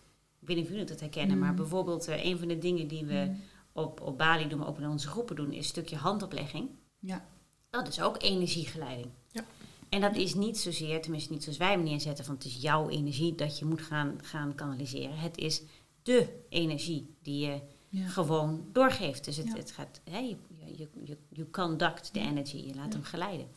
Ik 0.40 0.46
weet 0.46 0.56
niet 0.56 0.64
of 0.66 0.70
jullie 0.72 0.86
dat 0.86 1.00
herkennen, 1.00 1.36
Mm. 1.36 1.42
maar 1.42 1.54
bijvoorbeeld 1.54 2.08
eh, 2.08 2.24
een 2.24 2.38
van 2.38 2.48
de 2.48 2.58
dingen 2.58 2.88
die 2.88 3.04
we 3.04 3.34
op, 3.72 4.00
op 4.00 4.18
Bali 4.18 4.48
doen, 4.48 4.58
maar 4.58 4.68
ook 4.68 4.78
in 4.78 4.88
onze 4.88 5.08
groepen 5.08 5.36
doen, 5.36 5.50
is 5.52 5.56
een 5.58 5.64
stukje 5.64 5.96
handoplegging. 5.96 6.68
Ja. 6.98 7.24
Dat 7.70 7.88
is 7.88 8.00
ook 8.00 8.22
energiegeleiding. 8.22 9.08
Ja. 9.32 9.44
En 9.88 10.00
dat 10.00 10.16
is 10.16 10.34
niet 10.34 10.58
zozeer, 10.58 11.02
tenminste 11.02 11.32
niet 11.32 11.42
zoals 11.42 11.58
wij 11.58 11.70
hem 11.70 11.82
neerzetten, 11.82 12.24
van 12.24 12.34
het 12.34 12.44
is 12.44 12.56
jouw 12.56 12.88
energie 12.88 13.34
dat 13.34 13.58
je 13.58 13.64
moet 13.64 13.80
gaan, 13.82 14.18
gaan 14.22 14.54
kanaliseren. 14.54 15.18
Het 15.18 15.36
is 15.38 15.62
de 16.02 16.28
energie 16.48 17.14
die 17.22 17.46
je 17.46 17.60
Ja. 17.88 18.06
gewoon 18.08 18.64
doorgeeft. 18.72 19.24
Dus 19.24 19.36
het, 19.36 19.46
Ja. 19.46 19.54
het 19.56 19.70
gaat, 19.70 20.00
hè, 20.10 20.18
je, 20.18 20.36
je, 20.66 20.88
je, 21.04 21.18
je 21.28 21.50
conduct 21.50 22.12
the 22.12 22.20
energy, 22.20 22.56
je 22.56 22.74
laat 22.74 22.86
Ja. 22.86 22.92
hem 22.92 23.02
geleiden. 23.04 23.48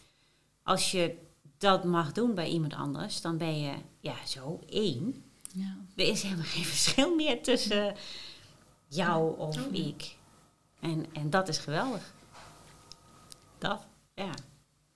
Als 0.63 0.91
je 0.91 1.17
dat 1.57 1.83
mag 1.83 2.11
doen 2.11 2.33
bij 2.35 2.47
iemand 2.49 2.73
anders, 2.73 3.21
dan 3.21 3.37
ben 3.37 3.59
je 3.61 3.73
ja, 3.99 4.25
zo 4.25 4.59
één. 4.69 5.23
Ja. 5.53 5.77
Er 5.95 6.07
is 6.07 6.21
helemaal 6.23 6.45
geen 6.45 6.63
verschil 6.75 7.15
meer 7.15 7.43
tussen 7.43 7.95
jou 8.87 9.37
of 9.39 9.57
Oh. 9.67 9.73
ik. 9.73 10.15
En, 10.79 11.05
en 11.13 11.29
dat 11.29 11.47
is 11.47 11.57
geweldig. 11.57 12.13
Dat, 13.57 13.85
ja. 14.15 14.31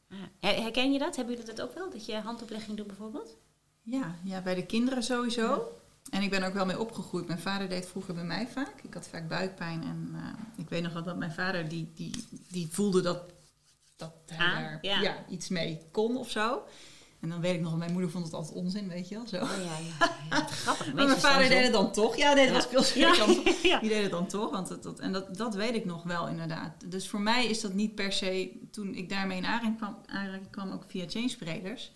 Ja. 0.09 0.29
Her- 0.39 0.61
Herken 0.61 0.91
je 0.93 0.99
dat? 0.99 1.15
Hebben 1.15 1.35
jullie 1.35 1.53
dat 1.53 1.61
ook 1.67 1.73
wel? 1.73 1.89
Dat 1.89 2.05
je 2.05 2.15
handoplegging 2.15 2.77
doet 2.77 2.87
bijvoorbeeld? 2.87 3.35
Ja, 3.81 4.15
ja, 4.23 4.41
bij 4.41 4.55
de 4.55 4.65
kinderen 4.65 5.03
sowieso. 5.03 5.71
En 6.09 6.21
ik 6.21 6.29
ben 6.29 6.41
er 6.41 6.47
ook 6.47 6.53
wel 6.53 6.65
mee 6.65 6.79
opgegroeid. 6.79 7.27
Mijn 7.27 7.39
vader 7.39 7.69
deed 7.69 7.87
vroeger 7.87 8.13
bij 8.13 8.23
mij 8.23 8.47
vaak. 8.47 8.73
Ik 8.81 8.93
had 8.93 9.07
vaak 9.07 9.27
buikpijn. 9.27 9.83
En 9.83 10.11
eh, 10.15 10.61
ik 10.63 10.69
weet 10.69 10.83
nog 10.83 10.93
wel 10.93 11.03
dat 11.03 11.17
mijn 11.17 11.31
vader, 11.31 11.69
die, 11.69 11.91
die, 11.95 12.25
die 12.47 12.67
voelde 12.71 13.01
dat, 13.01 13.21
dat 13.95 14.13
hij 14.25 14.47
Ah, 14.47 14.53
daar 14.53 14.77
ja. 14.81 15.01
ja. 15.01 15.25
iets 15.29 15.47
mee 15.49 15.81
kon 15.91 16.17
of 16.17 16.29
zo. 16.29 16.63
En 17.19 17.29
dan 17.29 17.41
weet 17.41 17.55
ik 17.55 17.61
nog, 17.61 17.77
mijn 17.77 17.91
moeder 17.91 18.11
vond 18.11 18.25
het 18.25 18.33
altijd 18.33 18.55
onzin, 18.55 18.87
weet 18.87 19.09
je 19.09 19.15
wel. 19.15 19.27
Zo. 19.27 19.35
Oh 19.35 19.49
ja, 19.63 19.77
ja. 20.29 20.45
Grappig. 20.63 20.93
Maar 20.93 21.07
mijn 21.07 21.19
vader 21.19 21.49
deed 21.49 21.63
het 21.63 21.73
dan 21.73 21.91
toch. 21.91 22.15
Ja, 22.17 22.33
nee, 22.33 22.51
dat 22.51 22.71
was 22.71 22.91
veel. 22.91 23.25
Die 23.81 23.89
deed 23.89 24.01
het 24.01 24.11
dan 24.11 24.27
toch. 24.27 24.51
Want 24.51 24.69
het, 24.69 24.83
dat, 24.83 24.99
en 24.99 25.11
dat, 25.11 25.37
dat 25.37 25.55
weet 25.55 25.75
ik 25.75 25.85
nog 25.85 26.03
wel 26.03 26.27
inderdaad. 26.27 26.91
Dus 26.91 27.07
voor 27.07 27.21
mij 27.21 27.45
is 27.45 27.61
dat 27.61 27.73
niet 27.73 27.95
per 27.95 28.11
se, 28.13 28.51
toen 28.71 28.95
ik 28.95 29.09
daarmee 29.09 29.37
in 29.37 29.45
aanraking 29.45 29.77
kwam, 29.77 29.97
aanraking 30.05 30.49
kwam 30.49 30.71
ook 30.71 30.83
via 30.87 31.05
Change 31.07 31.29
Spreders, 31.29 31.91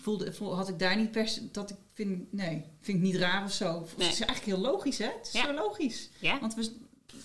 voelde, 0.00 0.32
voel- 0.32 0.54
had 0.56 0.68
ik 0.68 0.78
daar 0.78 0.96
niet 0.96 1.10
per 1.10 1.28
se, 1.28 1.50
dat 1.50 1.70
ik 1.70 1.76
vind, 1.94 2.32
nee, 2.32 2.64
vind 2.80 2.98
ik 2.98 3.04
niet 3.04 3.16
raar 3.16 3.44
of 3.44 3.52
zo. 3.52 3.72
Nee. 3.72 4.06
Het 4.08 4.18
is 4.18 4.20
eigenlijk 4.26 4.44
heel 4.44 4.58
logisch, 4.58 4.98
hè? 4.98 5.04
Het 5.06 5.26
is 5.26 5.32
Ja. 5.32 5.44
zo 5.46 5.52
logisch. 5.52 6.08
Ja? 6.18 6.40
Want 6.40 6.54
we, 6.54 6.70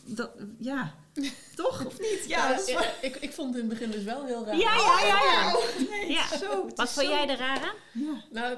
dat, 0.06 0.32
ja, 0.60 0.94
toch 1.56 1.86
of 1.86 2.00
niet? 2.00 2.24
Ja, 2.28 2.38
Ja, 2.50 2.50
dat 2.56 2.62
is 2.62 2.68
ik, 2.68 2.76
waar. 2.78 2.94
ik, 3.02 3.16
ik 3.16 3.32
vond 3.34 3.54
het 3.54 3.64
in 3.64 3.70
het 3.70 3.80
begin 3.80 3.92
dus 3.96 4.04
wel 4.04 4.26
heel 4.26 4.46
raar. 4.46 4.58
Ja, 4.58 4.76
ja, 4.76 5.00
ja, 5.08 5.24
ja. 5.24 5.56
Oh, 5.56 5.90
nee, 5.90 6.12
Ja. 6.12 6.38
Zo, 6.38 6.64
Wat 6.76 6.92
vond 6.92 7.06
zo- 7.06 7.12
jij 7.12 7.30
er 7.30 7.38
raar 7.38 7.60
aan? 7.62 8.02
Ja. 8.04 8.24
Nou, 8.32 8.58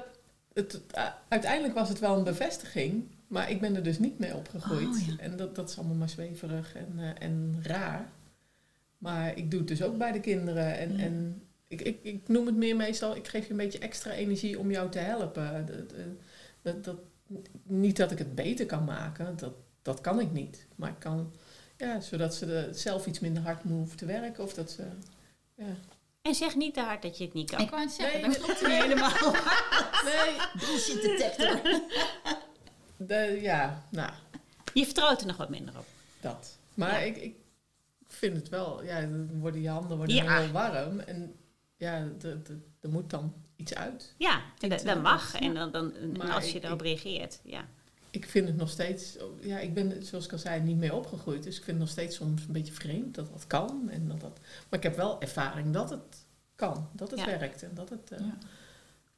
het, 0.52 0.80
uh, 0.96 1.06
uiteindelijk 1.28 1.74
was 1.74 1.88
het 1.88 1.98
wel 1.98 2.16
een 2.16 2.24
bevestiging, 2.24 3.04
maar 3.26 3.50
ik 3.50 3.60
ben 3.60 3.76
er 3.76 3.82
dus 3.82 3.98
niet 3.98 4.18
mee 4.18 4.34
opgegroeid. 4.34 4.86
Oh, 4.88 5.06
ja. 5.06 5.14
En 5.18 5.36
dat, 5.36 5.54
dat 5.54 5.70
is 5.70 5.78
allemaal 5.78 5.96
maar 5.96 6.08
zweverig 6.08 6.74
en, 6.74 6.92
eh, 6.98 7.26
en 7.26 7.60
raar. 7.62 8.08
Maar 8.98 9.36
ik 9.36 9.50
doe 9.50 9.58
het 9.60 9.68
dus 9.68 9.82
ook 9.82 9.98
bij 9.98 10.12
de 10.12 10.20
kinderen. 10.20 10.78
En, 10.78 10.96
Ja. 10.96 11.02
en 11.04 11.45
ik, 11.68 11.80
ik, 11.80 11.98
ik 12.02 12.28
noem 12.28 12.46
het 12.46 12.56
meer 12.56 12.76
meestal, 12.76 13.16
ik 13.16 13.28
geef 13.28 13.44
je 13.44 13.50
een 13.50 13.56
beetje 13.56 13.78
extra 13.78 14.10
energie 14.12 14.58
om 14.58 14.70
jou 14.70 14.90
te 14.90 14.98
helpen. 14.98 15.66
Dat, 15.66 15.92
eh, 15.92 16.04
dat, 16.62 16.84
dat, 16.84 16.96
niet 17.62 17.96
dat 17.96 18.10
ik 18.10 18.18
het 18.18 18.34
beter 18.34 18.66
kan 18.66 18.84
maken, 18.84 19.36
dat, 19.36 19.52
dat 19.82 20.00
kan 20.00 20.20
ik 20.20 20.32
niet. 20.32 20.66
Maar 20.76 20.90
ik 20.90 20.98
kan, 20.98 21.32
ja, 21.76 22.00
zodat 22.00 22.34
ze 22.34 22.54
er 22.54 22.74
zelf 22.74 23.06
iets 23.06 23.20
minder 23.20 23.42
hard 23.42 23.56
moeten 23.56 23.76
hoeven 23.78 23.96
te 23.96 24.06
werken. 24.06 24.44
Of 24.44 24.54
dat 24.54 24.70
ze, 24.70 24.82
ja. 25.54 25.76
En 26.22 26.34
zeg 26.34 26.54
niet 26.56 26.74
te 26.74 26.80
hard 26.80 27.02
dat 27.02 27.18
je 27.18 27.24
het 27.24 27.34
niet 27.34 27.50
kan. 27.50 27.60
Ik 27.60 27.70
wou 27.70 27.82
het 27.82 27.92
zeggen, 27.92 28.20
Nee, 28.20 28.30
dat 28.30 28.40
klopt 28.40 28.60
niet 28.62 28.70
helemaal. 28.82 29.10
Nee, 30.04 30.36
Bullshit 30.58 31.02
detector. 31.02 31.60
de, 32.96 33.38
ja, 33.42 33.82
nou, 33.90 34.12
Je 34.74 34.84
vertrouwt 34.84 35.20
er 35.20 35.26
nog 35.26 35.36
wat 35.36 35.48
minder 35.50 35.78
op. 35.78 35.86
Dat. 36.20 36.58
Maar 36.74 36.90
Ja. 37.00 37.06
ik, 37.06 37.16
ik 37.16 37.34
vind 38.08 38.36
het 38.36 38.48
wel, 38.48 38.84
ja, 38.84 39.00
dan 39.00 39.40
worden 39.40 39.60
je 39.62 39.68
handen 39.68 39.96
worden 39.96 40.16
Ja. 40.16 40.40
heel 40.40 40.50
warm. 40.52 41.00
En 41.00 41.34
ja, 41.76 42.08
er- 42.22 42.90
moet 42.90 43.10
dan 43.10 43.34
iets 43.56 43.74
uit. 43.74 44.14
Ja, 44.18 44.42
dat, 44.58 45.02
mag. 45.02 45.34
En 45.34 45.54
dan, 45.54 45.72
dan, 45.72 46.20
als 46.20 46.52
je 46.52 46.64
erop 46.64 46.80
reageert. 46.80 47.40
Ja. 47.44 47.68
Ik 48.10 48.26
vind 48.28 48.48
het 48.48 48.56
nog 48.56 48.70
steeds, 48.70 49.16
ja, 49.40 49.58
ik 49.58 49.74
ben, 49.74 50.04
zoals 50.04 50.24
ik 50.24 50.32
al 50.32 50.38
zei, 50.38 50.60
niet 50.60 50.76
mee 50.76 50.94
opgegroeid. 50.94 51.42
Dus 51.42 51.56
ik 51.56 51.64
vind 51.64 51.76
het 51.78 51.86
nog 51.86 51.88
steeds 51.88 52.16
soms 52.16 52.42
een 52.46 52.52
beetje 52.52 52.72
vreemd 52.72 53.14
dat 53.14 53.30
dat 53.32 53.46
kan. 53.46 53.88
En 53.90 54.08
dat 54.08 54.20
dat, 54.20 54.38
maar 54.68 54.78
ik 54.78 54.82
heb 54.82 54.96
wel 54.96 55.20
ervaring 55.20 55.72
dat 55.72 55.90
het 55.90 56.24
kan, 56.54 56.88
dat 56.92 57.10
het 57.10 57.20
Ja. 57.20 57.26
werkt 57.26 57.62
en 57.62 57.70
dat 57.74 57.88
het 57.88 58.10
eh, 58.10 58.18
Ja. 58.18 58.38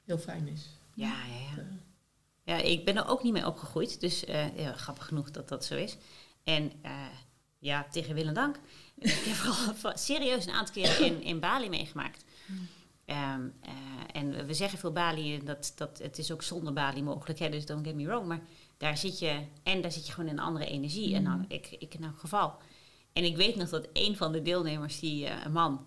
heel 0.04 0.18
fijn 0.18 0.48
is. 0.48 0.66
Ja, 0.94 1.06
ja, 1.26 1.34
ja. 1.56 1.58
Eh, 1.62 1.64
Ja, 2.44 2.56
ik 2.56 2.84
ben 2.84 2.96
er 2.96 3.08
ook 3.08 3.22
niet 3.22 3.32
mee 3.32 3.46
opgegroeid. 3.46 4.00
Dus 4.00 4.20
ja, 4.56 4.72
grappig 4.72 5.06
genoeg 5.06 5.30
dat 5.30 5.48
dat 5.48 5.64
zo 5.64 5.74
is. 5.76 5.96
En 6.44 6.72
ja, 7.58 7.86
tegen 7.90 8.14
wil 8.14 8.26
en 8.26 8.34
dank. 8.34 8.58
Ik 8.98 9.24
heb 9.24 9.34
vooral 9.34 9.96
serieus 10.08 10.46
een 10.46 10.52
aantal 10.52 10.74
keren 10.74 11.06
in, 11.06 11.22
in 11.22 11.40
Bali 11.40 11.68
meegemaakt. 11.68 12.24
Ehm, 13.04 13.48
eh, 13.60 13.72
en 14.12 14.46
we 14.46 14.54
zeggen 14.54 14.78
veel 14.78 14.92
Bali, 14.92 15.44
dat, 15.44 15.72
dat, 15.76 15.98
het 15.98 16.18
is 16.18 16.32
ook 16.32 16.42
zonder 16.42 16.72
Bali 16.72 17.02
mogelijk, 17.02 17.38
hè, 17.38 17.48
dus 17.50 17.66
don't 17.66 17.86
get 17.86 17.94
me 17.94 18.06
wrong. 18.06 18.26
Maar 18.26 18.40
daar 18.76 18.98
zit 18.98 19.18
je, 19.18 19.42
en 19.62 19.80
daar 19.80 19.92
zit 19.92 20.06
je 20.06 20.12
gewoon 20.12 20.30
in 20.30 20.38
een 20.38 20.44
andere 20.44 20.66
energie. 20.66 21.14
En 21.14 21.22
nou, 21.22 21.44
ik, 21.48 21.76
ik 21.78 21.94
in 21.94 22.04
elk 22.04 22.18
geval. 22.18 22.56
En 23.12 23.24
ik 23.24 23.36
weet 23.36 23.56
nog 23.56 23.68
dat 23.68 23.88
een 23.92 24.16
van 24.16 24.32
de 24.32 24.42
deelnemers, 24.42 25.00
die, 25.00 25.26
eh, 25.26 25.44
een 25.44 25.52
man, 25.52 25.86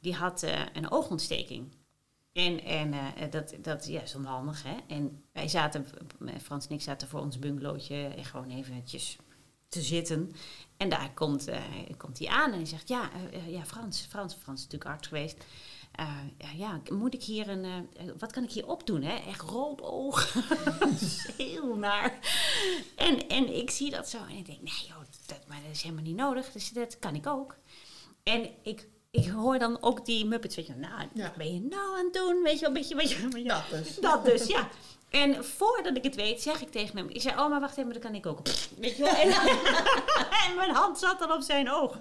die 0.00 0.14
had 0.14 0.42
eh, 0.42 0.60
een 0.72 0.90
oogontsteking. 0.90 1.74
En, 2.32 2.64
en 2.64 2.94
dat, 3.30 3.54
dat 3.62 3.86
ja, 3.86 4.02
is 4.02 4.14
onhandig, 4.14 4.62
hè. 4.62 4.76
En 4.88 5.24
wij 5.32 5.48
zaten, 5.48 5.86
Frans 6.42 6.66
en 6.66 6.74
ik 6.74 6.82
zaten 6.82 7.08
voor 7.08 7.20
ons 7.20 7.38
bungalowtje 7.38 8.04
en 8.04 8.24
gewoon 8.24 8.50
eventjes 8.50 9.16
te 9.68 9.82
zitten. 9.82 10.32
En 10.76 10.88
daar 10.88 11.10
komt, 11.14 11.46
eh, 11.48 11.62
komt 11.96 12.18
hij 12.18 12.28
aan 12.28 12.50
en 12.50 12.56
hij 12.56 12.66
zegt, 12.66 12.88
ja, 12.88 13.10
eh, 13.12 13.38
eh, 13.38 13.52
ja 13.52 13.64
Frans, 13.64 14.06
Frans, 14.08 14.34
Frans 14.34 14.58
is 14.58 14.64
natuurlijk 14.64 14.90
arts 14.90 15.08
geweest. 15.08 15.44
Ja, 16.38 16.48
ja, 16.56 16.80
moet 16.92 17.14
ik 17.14 17.22
hier 17.22 17.48
een, 17.48 17.88
wat 18.18 18.32
kan 18.32 18.42
ik 18.42 18.50
hier 18.50 18.66
opdoen, 18.66 19.02
hè? 19.02 19.16
Echt 19.16 19.40
rood 19.40 19.82
oog. 19.82 20.34
Heel 21.36 21.76
naar. 21.76 22.18
En, 22.96 23.28
en 23.28 23.56
ik 23.56 23.70
zie 23.70 23.90
dat 23.90 24.08
zo 24.08 24.18
en 24.18 24.36
ik 24.36 24.46
denk, 24.46 24.58
nee 24.62 24.86
joh, 24.88 24.96
dat, 25.26 25.46
maar 25.46 25.60
dat 25.62 25.70
is 25.70 25.82
helemaal 25.82 26.04
niet 26.04 26.16
nodig. 26.16 26.52
Dus 26.52 26.70
dat 26.70 26.98
kan 26.98 27.14
ik 27.14 27.26
ook. 27.26 27.56
En 28.22 28.48
ik, 28.62 28.88
ik 29.10 29.28
hoor 29.28 29.58
dan 29.58 29.82
ook 29.82 30.06
die 30.06 30.24
Muppets, 30.26 30.56
weet 30.56 30.66
je, 30.66 30.74
nou, 30.74 31.08
Ja. 31.14 31.22
wat 31.22 31.36
ben 31.36 31.54
je 31.54 31.60
nou 31.60 31.98
aan 31.98 32.04
het 32.04 32.14
doen? 32.14 32.42
Weet 32.42 32.58
je 32.58 32.60
wel, 32.60 32.68
een 32.76 32.96
beetje, 32.96 33.42
ja, 33.44 33.64
Dat 33.70 33.84
dus. 33.84 33.96
dat 34.10 34.24
dus, 34.24 34.46
ja. 34.46 34.68
En 35.16 35.44
voordat 35.44 35.96
ik 35.96 36.02
het 36.04 36.14
weet, 36.14 36.42
zeg 36.42 36.60
ik 36.60 36.70
tegen 36.70 36.96
hem... 36.96 37.08
Ik 37.08 37.20
zei, 37.20 37.38
oh, 37.38 37.48
maar 37.50 37.60
wacht 37.60 37.70
even, 37.72 37.84
maar 37.84 37.92
dat 37.92 38.02
kan 38.02 38.14
ik 38.14 38.26
ook. 38.26 38.40
Weet 38.78 38.96
je 38.96 39.02
wel? 39.02 39.14
En, 39.14 39.28
en 40.48 40.56
mijn 40.56 40.70
hand 40.70 40.98
zat 40.98 41.18
dan 41.18 41.32
op 41.32 41.40
zijn 41.42 41.70
oog. 41.70 41.98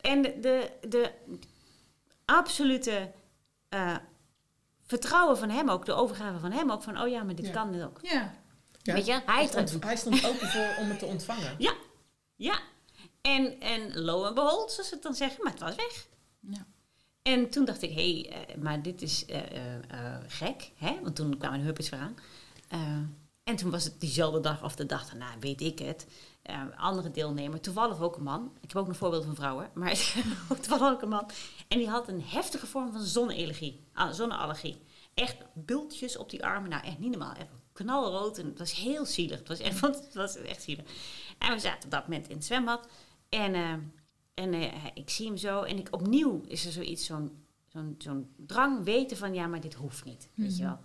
En 0.00 0.22
de, 0.22 0.70
de 0.88 1.10
absolute 2.24 3.12
eh, 3.68 3.96
vertrouwen 4.86 5.38
van 5.38 5.50
hem 5.50 5.70
ook, 5.70 5.84
de 5.86 5.92
overgave 5.92 6.38
van 6.38 6.52
hem 6.52 6.70
ook... 6.70 6.82
van, 6.82 7.00
oh 7.00 7.08
ja, 7.08 7.22
maar 7.22 7.34
dit 7.34 7.46
Ja. 7.46 7.52
kan 7.52 7.72
dit 7.72 7.82
ook. 7.82 7.98
Ja. 8.02 8.34
Ja. 8.82 8.92
Weet 8.94 9.06
je, 9.06 9.12
hij, 9.12 9.22
Hij 9.26 9.46
stond, 9.46 9.84
hij 9.84 9.96
stond 9.96 10.26
open 10.26 10.48
voor 10.48 10.74
om 10.78 10.88
het 10.88 10.98
te 10.98 11.06
ontvangen. 11.06 11.54
Ja, 11.58 11.74
ja. 12.36 12.58
En, 13.20 13.60
en 13.60 13.98
lo 14.00 14.24
en 14.24 14.34
behold, 14.34 14.72
zoals 14.72 14.88
ze 14.88 14.94
het 14.94 15.02
dan 15.02 15.14
zeggen, 15.14 15.42
maar 15.42 15.52
het 15.52 15.60
was 15.60 15.74
weg. 15.74 16.06
Ja. 16.40 16.66
En 17.26 17.50
toen 17.50 17.64
dacht 17.64 17.82
ik, 17.82 17.90
hé, 17.90 18.12
hey, 18.12 18.30
eh, 18.30 18.56
maar 18.56 18.82
dit 18.82 19.02
is 19.02 19.24
eh, 19.26 19.56
eh, 19.56 20.20
gek, 20.26 20.70
hè? 20.76 20.98
Want 21.02 21.16
toen 21.16 21.38
kwamen 21.38 21.58
de 21.58 21.64
huppers 21.64 21.88
weer 21.88 22.00
aan. 22.00 22.16
En 23.44 23.56
toen 23.56 23.70
was 23.70 23.84
het 23.84 24.00
diezelfde 24.00 24.40
dag 24.40 24.64
of 24.64 24.76
de 24.76 24.86
dag 24.86 25.08
daarna, 25.08 25.38
weet 25.40 25.60
ik 25.60 25.78
het. 25.78 26.06
andere 26.76 27.10
deelnemer, 27.10 27.60
toevallig 27.60 28.00
ook 28.00 28.16
een 28.16 28.22
man. 28.22 28.52
Ik 28.60 28.68
heb 28.68 28.76
ook 28.76 28.86
nog 28.86 28.96
voorbeelden 28.96 29.26
van 29.26 29.36
vrouwen, 29.36 29.70
maar 29.74 29.90
toevallig 30.62 30.92
ook 30.92 31.02
een 31.02 31.08
man. 31.08 31.30
En 31.68 31.78
die 31.78 31.88
had 31.88 32.08
een 32.08 32.22
heftige 32.22 32.66
vorm 32.66 32.92
van 32.92 33.00
zonneallergie. 33.00 33.80
Ah, 33.92 34.12
zonneallergie. 34.12 34.82
Echt 35.14 35.36
bultjes 35.54 36.16
op 36.16 36.30
die 36.30 36.44
armen. 36.44 36.70
Nou, 36.70 36.84
echt 36.84 36.98
niet 36.98 37.10
normaal. 37.10 37.34
Echt 37.34 37.50
knalrood. 37.72 38.38
En 38.38 38.46
het 38.46 38.58
was 38.58 38.74
heel 38.74 39.04
zielig. 39.04 39.38
Het 39.38 39.48
was 39.48 39.58
echt, 39.58 39.80
het 40.04 40.14
was 40.14 40.36
echt 40.36 40.62
zielig. 40.62 40.84
En 41.38 41.52
we 41.52 41.58
zaten 41.58 41.84
op 41.84 41.90
dat 41.90 42.08
moment 42.08 42.28
in 42.28 42.36
het 42.36 42.44
zwembad. 42.44 42.88
En, 43.28 43.54
en 44.36 44.54
eh, 44.54 44.72
ik 44.94 45.10
zie 45.10 45.26
hem 45.26 45.36
zo. 45.36 45.62
En 45.62 45.78
ik, 45.78 45.88
opnieuw 45.90 46.40
is 46.46 46.66
er 46.66 46.72
zoiets, 46.72 47.04
zo'n 47.04 47.30
zo'n 47.66 47.94
zo'n 47.98 48.28
drang 48.36 48.84
weten 48.84 49.16
van... 49.16 49.34
Ja, 49.34 49.46
maar 49.46 49.60
dit 49.60 49.74
hoeft 49.74 50.04
niet. 50.04 50.28
Weet 50.34 50.56
je 50.56 50.62
wel. 50.62 50.78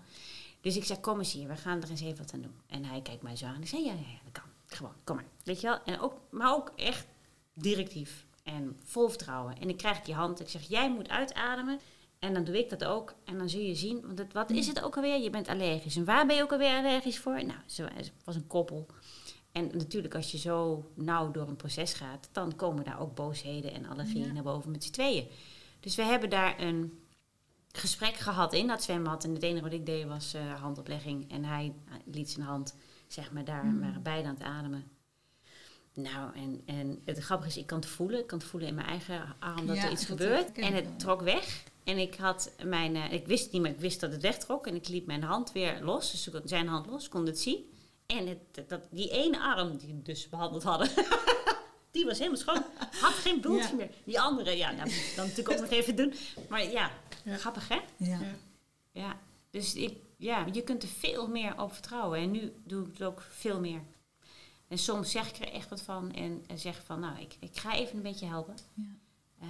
Dus 0.61 0.75
ik 0.75 0.83
zei, 0.83 0.99
kom 0.99 1.19
eens 1.19 1.33
hier. 1.33 1.47
We 1.47 1.55
gaan 1.55 1.81
er 1.81 1.89
eens 1.89 2.01
even 2.01 2.17
wat 2.17 2.33
aan 2.33 2.41
doen. 2.41 2.55
En 2.67 2.85
hij 2.85 3.01
kijkt 3.01 3.21
mij 3.21 3.35
zo 3.35 3.45
aan. 3.45 3.55
En 3.55 3.61
ik 3.61 3.67
zei, 3.67 3.83
ja, 3.83 3.91
ja, 3.93 3.99
ja, 3.99 4.19
dat 4.23 4.31
kan. 4.31 4.43
Gewoon, 4.65 4.93
kom 5.03 5.15
maar. 5.15 5.25
Weet 5.43 5.61
je 5.61 5.67
wel. 5.67 5.79
En 5.85 5.99
ook, 5.99 6.13
maar 6.29 6.53
ook 6.53 6.71
echt 6.75 7.05
directief. 7.53 8.25
En 8.43 8.77
vol 8.83 9.07
vertrouwen. 9.09 9.57
En 9.59 9.69
ik 9.69 9.77
krijg 9.77 10.01
die 10.01 10.13
hand. 10.13 10.39
Ik 10.39 10.49
zeg, 10.49 10.67
jij 10.67 10.91
moet 10.91 11.09
uitademen. 11.09 11.79
En 12.19 12.33
dan 12.33 12.43
doe 12.43 12.59
ik 12.59 12.69
dat 12.69 12.83
ook. 12.83 13.13
En 13.23 13.37
dan 13.37 13.49
zul 13.49 13.61
je 13.61 13.75
zien, 13.75 14.01
want 14.05 14.17
het, 14.17 14.33
wat 14.33 14.49
is 14.51 14.67
het 14.67 14.81
ook 14.81 14.95
alweer? 14.95 15.17
Je 15.21 15.29
bent 15.29 15.47
allergisch. 15.47 15.95
En 15.95 16.05
waar 16.05 16.25
ben 16.27 16.35
je 16.35 16.41
ook 16.43 16.51
alweer 16.51 16.77
allergisch 16.77 17.19
voor? 17.19 17.33
Nou, 17.45 17.59
zo- 17.65 17.87
het 17.93 18.11
was 18.23 18.35
een 18.35 18.47
koppel. 18.47 18.85
En 19.51 19.69
natuurlijk, 19.77 20.15
als 20.15 20.31
je 20.31 20.37
zo 20.37 20.89
nauw 20.95 21.31
door 21.31 21.47
een 21.47 21.55
proces 21.55 21.93
gaat, 21.93 22.29
dan 22.31 22.55
komen 22.55 22.83
daar 22.83 22.99
ook 22.99 23.15
boosheden 23.15 23.73
en 23.73 23.85
allergieën 23.85 24.25
Ja. 24.27 24.31
naar 24.33 24.43
boven 24.43 24.71
met 24.71 24.83
z'n 24.83 24.91
tweeën. 24.91 25.27
Dus 25.79 25.95
we 25.95 26.01
hebben 26.03 26.29
daar 26.29 26.59
een 26.59 26.99
gesprek 27.71 28.13
gehad 28.15 28.53
in 28.53 28.67
dat 28.67 28.83
zwembad. 28.83 29.23
En 29.23 29.33
het 29.33 29.43
enige 29.43 29.63
wat 29.63 29.73
ik 29.73 29.85
deed 29.85 30.05
was 30.07 30.33
eh, 30.33 30.53
handoplegging. 30.61 31.31
En 31.31 31.43
hij 31.43 31.73
liet 32.05 32.29
zijn 32.29 32.45
hand, 32.45 32.75
zeg 33.07 33.31
maar, 33.31 33.45
daar 33.45 33.65
Mm. 33.65 33.79
waren 33.79 34.01
beide 34.03 34.27
aan 34.27 34.33
het 34.33 34.43
ademen. 34.43 34.83
Nou, 35.93 36.35
en, 36.35 36.61
en 36.65 37.01
het 37.05 37.17
grappige 37.17 37.49
is, 37.49 37.57
ik 37.57 37.65
kan 37.65 37.77
het 37.79 37.87
voelen. 37.87 38.19
Ik 38.19 38.27
kan 38.27 38.37
het 38.39 38.47
voelen 38.47 38.69
in 38.69 38.75
mijn 38.75 38.87
eigen 38.87 39.35
arm 39.39 39.65
dat 39.67 39.75
Ja, 39.75 39.83
er 39.85 39.91
iets 39.91 40.07
dat 40.07 40.19
gebeurt. 40.19 40.51
En 40.57 40.73
het 40.73 40.99
trok 40.99 41.21
weg. 41.21 41.63
En 41.83 41.97
ik 41.97 42.15
had 42.15 42.51
mijn, 42.63 42.95
eh, 42.95 43.11
ik 43.13 43.27
wist 43.27 43.43
het 43.43 43.51
niet, 43.51 43.61
maar 43.61 43.71
ik 43.71 43.79
wist 43.79 43.99
dat 43.99 44.11
het 44.11 44.21
wegtrok. 44.21 44.67
En 44.67 44.75
ik 44.75 44.87
liet 44.87 45.05
mijn 45.05 45.23
hand 45.23 45.51
weer 45.51 45.79
los. 45.83 46.11
Dus 46.11 46.29
zijn 46.43 46.67
hand 46.67 46.85
los, 46.85 47.09
kon 47.09 47.25
het 47.25 47.39
zien. 47.39 47.70
En 48.11 48.27
het, 48.27 48.69
dat, 48.69 48.81
die 48.91 49.09
ene 49.09 49.39
arm 49.39 49.77
die 49.77 49.93
we 49.93 50.01
dus 50.01 50.29
behandeld 50.29 50.63
hadden, 50.63 50.89
die 51.91 52.05
was 52.05 52.17
helemaal 52.17 52.39
schoon. 52.39 52.63
Had 53.01 53.11
geen 53.13 53.41
bultje 53.41 53.67
Ja. 53.69 53.75
meer. 53.75 53.89
Die 54.03 54.19
andere, 54.19 54.57
ja, 54.57 54.71
nou, 54.71 54.83
moet 54.83 54.93
ik 54.95 55.13
dan 55.15 55.27
natuurlijk 55.27 55.55
ook 55.55 55.61
nog 55.69 55.69
even 55.79 55.95
doen. 55.95 56.13
Maar 56.49 56.63
ja, 56.71 56.91
Ja. 57.23 57.37
grappig 57.37 57.67
hè? 57.67 57.79
Ja. 57.97 58.19
Ja. 58.91 59.19
Dus 59.49 59.75
ik, 59.75 59.97
ja, 60.17 60.45
je 60.51 60.61
kunt 60.63 60.83
er 60.83 60.89
veel 60.89 61.27
meer 61.27 61.61
op 61.61 61.73
vertrouwen. 61.73 62.19
En 62.19 62.31
nu 62.31 62.53
doe 62.63 62.85
ik 62.85 62.91
het 62.93 63.03
ook 63.03 63.21
veel 63.29 63.59
meer. 63.59 63.81
En 64.67 64.77
soms 64.77 65.11
zeg 65.11 65.29
ik 65.29 65.37
er 65.47 65.51
echt 65.53 65.69
wat 65.69 65.81
van 65.81 66.11
en, 66.13 66.43
en 66.47 66.59
zeg 66.59 66.81
van, 66.85 66.99
nou, 66.99 67.19
ik, 67.19 67.35
ik 67.39 67.57
ga 67.57 67.73
even 67.75 67.95
een 67.95 68.01
beetje 68.03 68.25
helpen. 68.25 68.55
Ja. 68.73 68.83
Eh, 69.41 69.47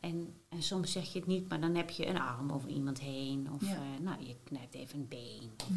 en, 0.00 0.34
en 0.48 0.62
soms 0.62 0.92
zeg 0.92 1.12
je 1.12 1.18
het 1.18 1.28
niet, 1.28 1.48
maar 1.48 1.60
dan 1.60 1.74
heb 1.74 1.90
je 1.90 2.06
een 2.06 2.20
arm 2.20 2.52
over 2.52 2.68
iemand 2.68 3.00
heen. 3.00 3.48
Of 3.54 3.60
Ja. 3.68 3.74
eh, 3.74 4.00
nou, 4.00 4.24
je 4.26 4.36
knijpt 4.44 4.74
even 4.74 4.98
een 4.98 5.08
been. 5.08 5.50
Of- 5.60 5.68
Ja. 5.68 5.74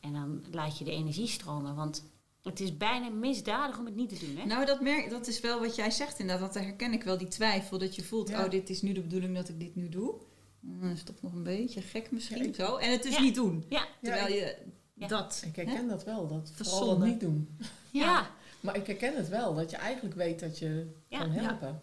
En 0.00 0.12
dan 0.12 0.44
laat 0.50 0.78
je 0.78 0.84
de 0.84 0.90
energie 0.90 1.26
stromen. 1.26 1.74
Want 1.74 2.04
het 2.42 2.60
is 2.60 2.76
bijna 2.76 3.08
misdadig 3.08 3.78
om 3.78 3.84
het 3.84 3.94
niet 3.96 4.08
te 4.18 4.26
doen. 4.26 4.36
Hè? 4.36 4.44
Nou, 4.46 4.64
dat, 4.66 4.80
merk, 4.80 5.10
dat 5.10 5.26
is 5.26 5.40
wel 5.40 5.60
wat 5.60 5.74
jij 5.76 5.90
zegt 5.90 6.18
inderdaad. 6.18 6.40
Want 6.42 6.52
daar 6.54 6.62
herken 6.64 6.92
ik 6.92 7.02
wel 7.02 7.18
die 7.18 7.28
twijfel. 7.28 7.78
Dat 7.78 7.94
je 7.94 8.02
voelt, 8.04 8.28
Ja. 8.28 8.44
oh, 8.44 8.50
dit 8.50 8.70
is 8.70 8.82
nu 8.82 8.92
de 8.92 9.00
bedoeling 9.00 9.34
dat 9.34 9.48
ik 9.48 9.60
dit 9.60 9.74
nu 9.76 9.88
doe. 9.88 10.14
Dan 10.60 10.88
is 10.90 10.98
het 10.98 11.06
toch 11.06 11.22
nog 11.22 11.32
een 11.32 11.42
beetje 11.42 11.80
gek 11.82 12.10
misschien 12.10 12.38
Ja, 12.42 12.44
ik- 12.44 12.54
zo. 12.54 12.76
En 12.76 12.90
het 12.90 13.02
dus 13.02 13.14
Ja. 13.14 13.20
niet 13.20 13.34
doen. 13.34 13.64
ja, 13.68 13.86
Terwijl 14.02 14.34
je 14.34 14.56
Ja. 14.94 15.06
dat... 15.06 15.42
Ik 15.46 15.56
herken 15.56 15.88
dat 15.88 16.04
wel, 16.04 16.26
dat 16.28 16.52
vooral 16.54 16.98
dat 16.98 17.06
niet 17.08 17.20
doen. 17.20 17.58
ja. 17.90 18.30
Maar 18.60 18.76
ik 18.76 18.86
herken 18.86 19.16
het 19.16 19.28
wel, 19.28 19.54
dat 19.54 19.70
je 19.70 19.76
eigenlijk 19.76 20.14
weet 20.14 20.40
dat 20.40 20.58
je 20.58 20.90
Ja, 21.08 21.18
kan 21.18 21.32
ja. 21.32 21.40
helpen. 21.42 21.82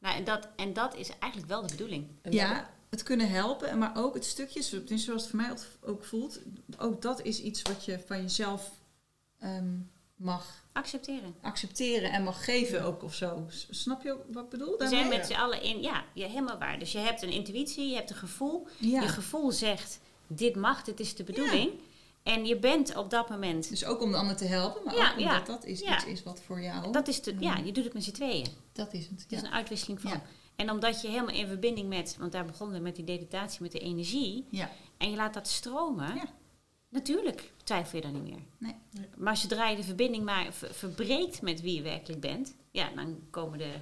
Nou, 0.00 0.16
en, 0.18 0.24
dat, 0.24 0.48
en 0.56 0.72
dat 0.72 0.96
is 0.96 1.08
eigenlijk 1.18 1.50
wel 1.52 1.62
de 1.62 1.70
bedoeling. 1.70 2.06
En 2.22 2.32
Ja, 2.32 2.70
het 2.96 3.04
kunnen 3.04 3.30
helpen, 3.30 3.78
maar 3.78 3.96
ook 3.96 4.14
het 4.14 4.24
stukje, 4.24 4.60
tenminste 4.68 4.98
zoals 4.98 5.22
het 5.22 5.30
voor 5.30 5.40
mij 5.40 5.56
ook 5.80 6.04
voelt, 6.04 6.40
ook 6.78 7.02
dat 7.02 7.22
is 7.22 7.40
iets 7.40 7.62
wat 7.62 7.84
je 7.84 7.98
van 8.06 8.20
jezelf 8.22 8.70
ehm, 9.38 9.74
mag 10.16 10.64
Accepteren. 10.72 11.34
accepteren 11.42 12.12
en 12.12 12.22
mag 12.22 12.44
geven 12.44 12.84
ook 12.84 13.02
of 13.02 13.14
zo. 13.14 13.46
Snap 13.70 14.02
je 14.02 14.16
wat 14.32 14.44
ik 14.44 14.50
bedoel? 14.50 14.78
We 14.78 14.88
zijn 14.88 15.08
met 15.08 15.26
z'n 15.26 15.32
allen 15.32 15.62
in, 15.62 15.82
ja, 15.82 16.04
ja, 16.14 16.26
helemaal 16.26 16.58
waar. 16.58 16.78
Dus 16.78 16.92
je 16.92 16.98
hebt 16.98 17.22
een 17.22 17.30
intuïtie, 17.30 17.88
je 17.88 17.94
hebt 17.94 18.10
een 18.10 18.16
gevoel. 18.16 18.66
ja. 18.78 19.00
Je 19.00 19.08
gevoel 19.08 19.52
zegt, 19.52 20.00
dit 20.26 20.56
mag, 20.56 20.82
dit 20.82 21.00
is 21.00 21.14
de 21.14 21.24
bedoeling. 21.24 21.70
En 22.22 22.46
je 22.46 22.58
bent 22.58 22.96
op 22.96 23.10
dat 23.10 23.28
moment, 23.28 23.68
Dus 23.68 23.84
ook 23.84 24.00
om 24.00 24.10
de 24.10 24.16
ander 24.16 24.36
te 24.36 24.44
helpen, 24.44 24.84
maar 24.84 24.94
Ja, 24.94 25.10
ook 25.10 25.16
omdat 25.16 25.32
ja, 25.32 25.40
dat 25.40 25.64
is 25.64 25.80
ja. 25.80 25.96
iets 25.96 26.04
is 26.04 26.22
wat 26.22 26.40
voor 26.46 26.60
jou... 26.62 26.92
dat 26.92 27.08
is 27.08 27.22
de, 27.22 27.34
ja, 27.38 27.56
je 27.56 27.72
doet 27.72 27.84
het 27.84 27.94
met 27.94 28.04
z'n 28.04 28.12
tweeën. 28.12 28.46
dat 28.72 28.92
is 28.92 29.06
het. 29.06 29.22
Het 29.22 29.32
is 29.32 29.42
een 29.42 29.52
uitwisseling 29.52 30.00
van. 30.00 30.20
En 30.56 30.70
omdat 30.70 31.00
je 31.02 31.08
helemaal 31.08 31.34
in 31.34 31.46
verbinding 31.46 31.88
met, 31.88 32.16
want 32.18 32.32
daar 32.32 32.44
begonnen 32.44 32.76
we 32.76 32.82
met 32.82 32.96
die 32.96 33.04
meditatie, 33.04 33.62
met 33.62 33.72
de 33.72 33.78
energie. 33.78 34.46
ja. 34.50 34.70
En 34.96 35.10
je 35.10 35.16
laat 35.16 35.34
dat 35.34 35.48
stromen. 35.48 36.14
Ja. 36.14 36.24
Natuurlijk 36.88 37.52
twijfel 37.64 37.96
je 37.98 38.04
dan 38.04 38.12
niet 38.12 38.22
meer. 38.22 38.42
Nee. 38.58 38.74
Nee. 38.90 39.06
Maar 39.16 39.36
zodra 39.36 39.68
je 39.68 39.76
de 39.76 39.82
verbinding 39.82 40.24
maar 40.24 40.52
ver- 40.52 40.74
verbreekt 40.74 41.42
met 41.42 41.60
wie 41.60 41.74
je 41.74 41.82
werkelijk 41.82 42.20
bent, 42.20 42.56
ja, 42.70 42.90
dan 42.94 43.20
komen 43.30 43.58
de 43.58 43.72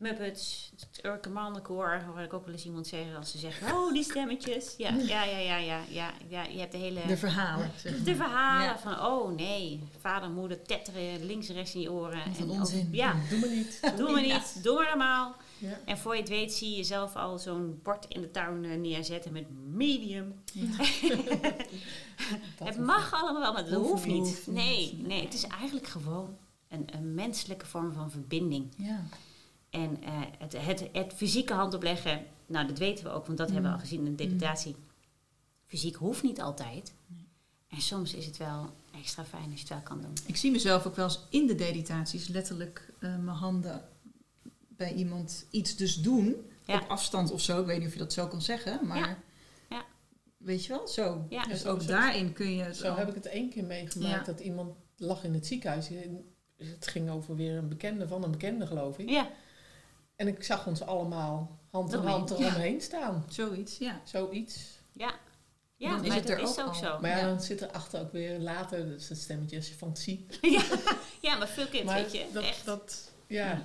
Muppets, 0.00 0.72
het 0.80 1.04
Urke 1.04 1.28
Mannenkoor, 1.28 2.02
hoor 2.06 2.20
ik 2.20 2.32
ook 2.32 2.44
wel 2.44 2.54
eens 2.54 2.64
iemand 2.64 2.86
zeggen 2.86 3.16
als 3.16 3.30
ze 3.30 3.38
zeggen, 3.38 3.74
oh 3.76 3.92
die 3.92 4.02
stemmetjes. 4.02 4.74
Ja, 4.76 4.88
ja, 4.94 5.24
ja, 5.24 5.38
ja, 5.38 5.56
ja, 5.56 5.80
ja, 5.88 6.10
ja 6.28 6.42
je 6.42 6.58
hebt 6.58 6.72
de 6.72 6.78
hele... 6.78 7.00
De 7.06 7.16
verhalen. 7.16 7.70
zeg 7.76 7.92
maar. 7.96 8.04
de 8.04 8.14
verhalen 8.16 8.64
Ja. 8.66 8.78
van, 8.78 9.00
oh 9.06 9.34
nee, 9.34 9.80
vader, 9.98 10.30
moeder 10.30 10.62
tetteren 10.62 11.24
links 11.26 11.48
en 11.48 11.54
rechts 11.54 11.74
in 11.74 11.80
je 11.80 11.92
oren. 11.92 12.18
Wat 12.28 12.38
een 12.38 12.42
En 12.42 12.50
onzin. 12.50 12.86
ook- 12.86 12.94
ja, 12.94 13.14
Doe 13.30 13.38
me 13.38 13.46
niet. 13.48 13.92
doe 13.96 14.10
maar 14.12 14.24
Ja. 14.26 14.36
niet, 14.36 14.62
doe 14.62 14.74
maar 14.74 14.88
normaal. 14.88 15.34
Ja. 15.58 15.78
En 15.84 15.98
voor 15.98 16.14
je 16.14 16.20
het 16.20 16.28
weet 16.28 16.52
zie 16.52 16.70
je 16.70 16.76
jezelf 16.76 17.16
al 17.16 17.38
zo'n 17.38 17.80
bord 17.82 18.06
in 18.08 18.20
de 18.20 18.30
tuin 18.30 18.64
eh, 18.64 18.76
neerzetten 18.78 19.32
met 19.32 19.46
medium. 19.74 20.34
Dat 22.58 22.68
het 22.68 22.76
hoeft 22.76 22.78
mag 22.78 23.12
allemaal 23.12 23.40
wel, 23.42 23.52
maar 23.52 23.64
dat 23.64 23.72
Hoeft 23.74 23.88
hoeft 23.90 24.06
niet. 24.06 24.22
niet. 24.24 24.46
Nee, 24.46 25.00
nee, 25.06 25.24
het 25.24 25.34
is 25.34 25.44
eigenlijk 25.46 25.86
gewoon 25.86 26.36
een, 26.68 26.84
een 26.96 27.14
menselijke 27.14 27.66
vorm 27.66 27.92
van 27.92 28.10
verbinding. 28.10 28.72
Ja. 28.76 29.04
En 29.70 30.02
eh, 30.02 30.20
het, 30.38 30.52
het, 30.66 30.88
het 30.92 31.12
fysieke 31.16 31.52
hand 31.52 31.74
opleggen, 31.74 32.24
nou 32.46 32.66
dat 32.66 32.78
weten 32.78 33.04
we 33.04 33.10
ook, 33.10 33.26
want 33.26 33.38
dat 33.38 33.50
hebben 33.50 33.70
we 33.70 33.76
al 33.76 33.82
gezien 33.82 34.06
in 34.06 34.16
de 34.16 34.24
meditatie. 34.24 34.76
Fysiek 35.66 35.94
hoeft 35.96 36.22
niet 36.22 36.40
altijd. 36.40 36.92
Nee. 37.06 37.28
En 37.68 37.80
soms 37.80 38.14
is 38.14 38.26
het 38.26 38.36
wel 38.36 38.70
extra 38.94 39.24
fijn 39.24 39.42
als 39.50 39.54
je 39.54 39.60
het 39.60 39.68
wel 39.68 39.80
kan 39.82 40.00
doen. 40.00 40.12
Ik 40.26 40.36
zie 40.36 40.50
mezelf 40.50 40.86
ook 40.86 40.96
wel 40.96 41.04
eens 41.04 41.20
in 41.30 41.46
de 41.46 41.54
meditaties 41.54 42.28
letterlijk 42.28 42.92
eh, 43.00 43.16
mijn 43.16 43.36
handen 43.36 43.84
bij 44.68 44.92
iemand 44.94 45.46
iets 45.50 45.76
dus 45.76 45.94
doen. 45.96 46.36
Ja. 46.64 46.80
Op 46.80 46.88
afstand 46.88 47.30
of 47.30 47.40
zo. 47.40 47.60
Ik 47.60 47.66
weet 47.66 47.78
niet 47.78 47.86
of 47.86 47.92
je 47.92 47.98
dat 47.98 48.12
zo 48.12 48.26
kan 48.26 48.42
zeggen. 48.42 48.86
Maar 48.86 48.98
Ja. 48.98 49.18
Ja. 49.70 49.84
weet 50.36 50.64
je 50.64 50.72
wel, 50.72 50.88
zo. 50.88 51.26
Ja. 51.28 51.42
Dus 51.44 51.66
ook 51.66 51.80
zo- 51.80 51.86
daarin 51.88 52.32
kun 52.32 52.54
je... 52.54 52.74
Zo 52.74 52.94
heb 52.94 53.08
ik 53.08 53.14
het 53.14 53.26
één 53.26 53.50
keer 53.50 53.64
meegemaakt 53.64 54.26
Ja. 54.26 54.32
dat 54.32 54.40
iemand 54.40 54.74
lag 54.96 55.24
in 55.24 55.34
het 55.34 55.46
ziekenhuis. 55.46 55.88
Het 56.56 56.86
ging 56.86 57.10
over 57.10 57.36
weer 57.36 57.56
een 57.56 57.68
bekende 57.68 58.08
van 58.08 58.24
een 58.24 58.30
bekende, 58.30 58.66
geloof 58.66 58.98
ik. 58.98 59.08
Ja, 59.10 59.30
En 60.20 60.28
ik 60.28 60.42
zag 60.42 60.66
ons 60.66 60.82
allemaal 60.82 61.58
hand 61.70 61.92
in 61.92 61.98
hand 61.98 62.30
eromheen 62.30 62.80
staan. 62.80 63.24
Zoiets, 63.28 63.78
ja. 63.78 64.00
Zoiets. 64.04 64.58
ja. 64.92 65.14
Ja, 65.76 65.90
Dan 65.90 66.00
is 66.02 66.08
maar 66.08 66.16
het 66.16 66.26
dat 66.26 66.36
er 66.36 66.42
is 66.42 66.50
ook 66.50 66.58
ook 66.60 66.66
al. 66.66 66.74
zo. 66.74 66.98
Maar 67.00 67.10
ja, 67.10 67.16
Ja. 67.18 67.26
dan 67.26 67.40
zit 67.40 67.60
er 67.60 67.70
achter 67.70 68.00
ook 68.00 68.12
weer 68.12 68.38
later, 68.38 68.86
dus 68.86 69.08
het 69.08 69.18
stemmetje 69.18 69.56
als 69.56 69.68
je 69.68 69.74
fantasie. 69.74 70.26
ja. 70.56 70.62
ja, 71.20 71.36
maar 71.36 71.48
veel 71.48 71.66
kids, 71.66 71.84
Maar 71.84 71.94
weet 72.02 72.12
je. 72.12 72.26
dat, 72.32 72.42
echt. 72.42 72.64
dat, 72.64 73.10
ja. 73.26 73.62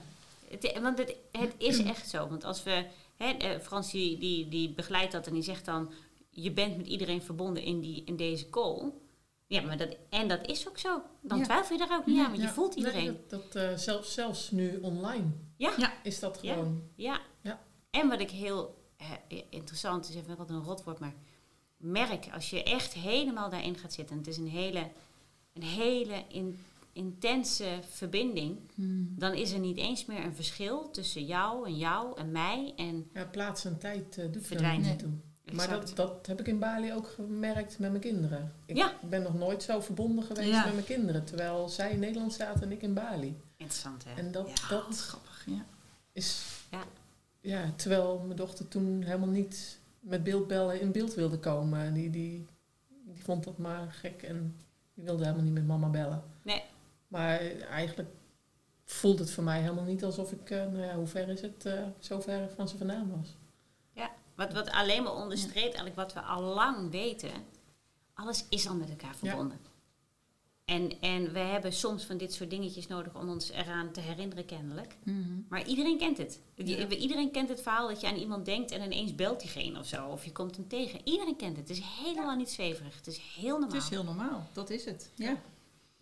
Het, 0.50 0.80
want 0.82 0.98
het, 0.98 1.16
het 1.32 1.54
is 1.58 1.84
echt 1.94 2.10
zo. 2.10 2.28
Want 2.28 2.44
als 2.44 2.64
we... 2.64 2.86
Hè, 3.18 3.30
eh, 3.30 3.60
Frans 3.60 3.92
die, 3.92 4.18
die, 4.18 4.48
die 4.50 4.70
begeleidt 4.74 5.12
dat 5.12 5.28
en 5.28 5.34
die 5.34 5.44
zegt 5.44 5.66
dan... 5.66 5.92
Je 6.30 6.52
bent 6.52 6.78
met 6.78 6.88
iedereen 6.88 7.22
verbonden 7.22 7.64
in, 7.64 7.80
die, 7.80 8.04
in 8.06 8.16
deze 8.16 8.50
call. 8.50 8.92
Ja, 9.48 9.62
maar 9.62 9.78
dat, 9.78 9.98
en 10.10 10.28
dat 10.28 10.48
is 10.48 10.68
ook 10.68 10.78
zo. 10.78 11.02
Dan 11.22 11.38
Ja. 11.38 11.44
twijfel 11.44 11.78
je 11.78 11.88
daar 11.88 11.98
ook 12.00 12.06
niet 12.06 12.20
aan, 12.20 12.30
want 12.30 12.42
je 12.42 12.48
voelt 12.48 12.76
nee, 12.76 12.86
iedereen. 12.86 13.18
dat 13.28 13.52
dat 13.52 13.64
eh, 13.64 13.78
zelfs, 13.78 14.14
zelfs 14.14 14.52
nu 14.52 14.78
online 14.82 15.26
Ja. 15.58 15.74
Ja. 15.78 15.94
is 16.04 16.20
dat 16.20 16.38
gewoon. 16.38 16.84
Ja. 16.96 17.20
Ja. 17.42 17.60
En 17.90 18.08
wat 18.10 18.20
ik 18.20 18.30
heel 18.32 18.84
eh, 18.98 19.08
interessant 19.50 20.10
is, 20.10 20.16
even 20.16 20.38
wat 20.38 20.50
een 20.50 20.64
rotwoord, 20.64 21.00
maar 21.00 21.14
merk 21.78 22.28
als 22.34 22.50
je 22.50 22.64
echt 22.64 22.94
helemaal 22.94 23.50
daarin 23.50 23.78
gaat 23.78 23.94
zitten. 23.94 24.16
En 24.16 24.22
het 24.22 24.32
is 24.32 24.38
een 24.38 24.48
hele, 24.50 24.90
een 25.54 25.64
hele 25.64 26.24
in- 26.28 26.60
intense 26.94 27.80
verbinding. 27.90 28.58
Dan 29.20 29.34
is 29.34 29.52
er 29.52 29.60
niet 29.60 29.78
eens 29.78 30.06
meer 30.06 30.24
een 30.24 30.36
verschil 30.36 30.90
tussen 30.92 31.26
jou 31.26 31.66
en 31.68 31.78
jou 31.78 32.18
en 32.20 32.32
mij. 32.32 32.74
En 32.76 33.10
Ja, 33.14 33.26
plaats 33.26 33.66
en 33.66 33.80
tijd 33.80 34.18
eh, 34.18 34.26
doet 34.26 34.36
er 34.36 34.42
Verdwijnt. 34.42 34.86
niet 34.86 35.06
Maar 35.54 35.70
dat, 35.70 35.92
dat 35.96 36.26
heb 36.28 36.40
ik 36.40 36.48
in 36.48 36.60
Bali 36.60 36.94
ook 36.94 37.08
gemerkt 37.08 37.80
met 37.80 37.90
mijn 37.90 38.02
kinderen. 38.02 38.54
Ik 38.66 38.76
Ja. 38.78 38.94
ben 39.10 39.22
nog 39.22 39.34
nooit 39.34 39.64
zo 39.64 39.80
verbonden 39.80 40.24
geweest 40.24 40.50
Ja. 40.50 40.64
met 40.66 40.74
mijn 40.74 40.86
kinderen. 40.86 41.24
Terwijl 41.26 41.70
zij 41.70 41.92
in 41.92 42.00
Nederland 42.00 42.34
zaten 42.34 42.62
en 42.62 42.72
ik 42.72 42.82
in 42.82 42.94
Bali. 42.94 43.38
interessant 43.58 44.04
hè. 44.08 44.14
En 44.14 44.32
dat, 44.32 44.48
Ja, 44.48 44.68
dat 44.70 44.98
grappig, 45.00 45.44
ja. 45.46 45.66
is... 46.12 46.44
Ja. 46.72 46.84
Ja, 47.42 47.72
terwijl 47.76 48.20
mijn 48.26 48.38
dochter 48.38 48.68
toen 48.68 49.02
helemaal 49.04 49.28
niet 49.30 49.80
met 50.00 50.24
beeldbellen 50.24 50.82
in 50.82 50.92
beeld 50.92 51.14
wilde 51.14 51.38
komen. 51.40 51.94
Die, 51.94 52.10
die, 52.10 52.46
die 53.06 53.24
vond 53.24 53.44
dat 53.44 53.58
maar 53.58 53.92
gek 53.92 54.22
en 54.24 54.56
die 54.94 55.04
wilde 55.04 55.24
helemaal 55.24 55.44
niet 55.46 55.54
met 55.54 55.68
mama 55.68 55.88
bellen. 55.88 56.24
Nee. 56.42 56.64
Maar 57.08 57.40
eigenlijk 57.70 58.10
voelt 58.86 59.20
het 59.20 59.32
voor 59.32 59.44
mij 59.44 59.62
helemaal 59.62 59.84
niet 59.84 60.04
alsof 60.04 60.32
ik... 60.32 60.50
eh, 60.50 60.58
nou 60.58 60.82
ja, 60.82 60.96
hoe 60.96 61.08
ver 61.08 61.30
is 61.30 61.42
het? 61.42 61.66
eh 61.66 61.84
zo 62.00 62.20
ver 62.20 62.50
van 62.56 62.70
ze 62.70 62.78
vandaan 62.78 63.12
was. 63.18 63.36
Wat, 64.36 64.54
wat 64.54 64.72
alleen 64.72 65.04
maar 65.04 65.16
onderstreept 65.16 65.76
eigenlijk 65.76 65.96
wat 65.96 66.14
we 66.14 66.22
al 66.22 66.42
lang 66.42 66.92
weten. 66.92 67.32
Alles 68.14 68.46
is 68.50 68.68
al 68.68 68.76
met 68.76 68.90
elkaar 68.90 69.16
verbonden. 69.16 69.60
En, 70.66 71.02
en 71.02 71.34
we 71.34 71.40
hebben 71.40 71.74
soms 71.74 72.04
van 72.04 72.18
dit 72.18 72.34
soort 72.34 72.50
dingetjes 72.50 72.88
nodig 72.88 73.16
om 73.16 73.30
ons 73.30 73.50
eraan 73.50 73.92
te 73.92 74.00
herinneren 74.00 74.46
kennelijk. 74.46 74.98
Maar 75.50 75.68
iedereen 75.68 75.98
kent 75.98 76.18
het. 76.18 76.42
Ja. 76.56 76.88
Iedereen 76.88 77.32
kent 77.32 77.50
het 77.50 77.62
verhaal 77.62 77.88
dat 77.88 78.02
je 78.02 78.08
aan 78.08 78.16
iemand 78.16 78.46
denkt 78.46 78.72
en 78.72 78.82
ineens 78.82 79.16
belt 79.16 79.40
diegene 79.40 79.80
of 79.80 79.88
zo. 79.88 80.08
Of 80.08 80.26
je 80.26 80.32
komt 80.32 80.56
hem 80.56 80.68
tegen. 80.68 81.00
Iedereen 81.04 81.36
kent 81.36 81.58
het. 81.58 81.68
Het 81.68 81.78
is 81.78 81.84
helemaal 81.84 82.36
niet 82.36 82.50
zweverig. 82.50 82.96
Het 82.96 83.08
is 83.08 83.18
heel 83.18 83.60
normaal. 83.60 83.76
Het 83.76 83.84
is 83.84 83.90
heel 83.90 84.04
normaal, 84.04 84.50
dat 84.54 84.70
is 84.70 84.86
het. 84.86 85.12
Ja. 85.16 85.42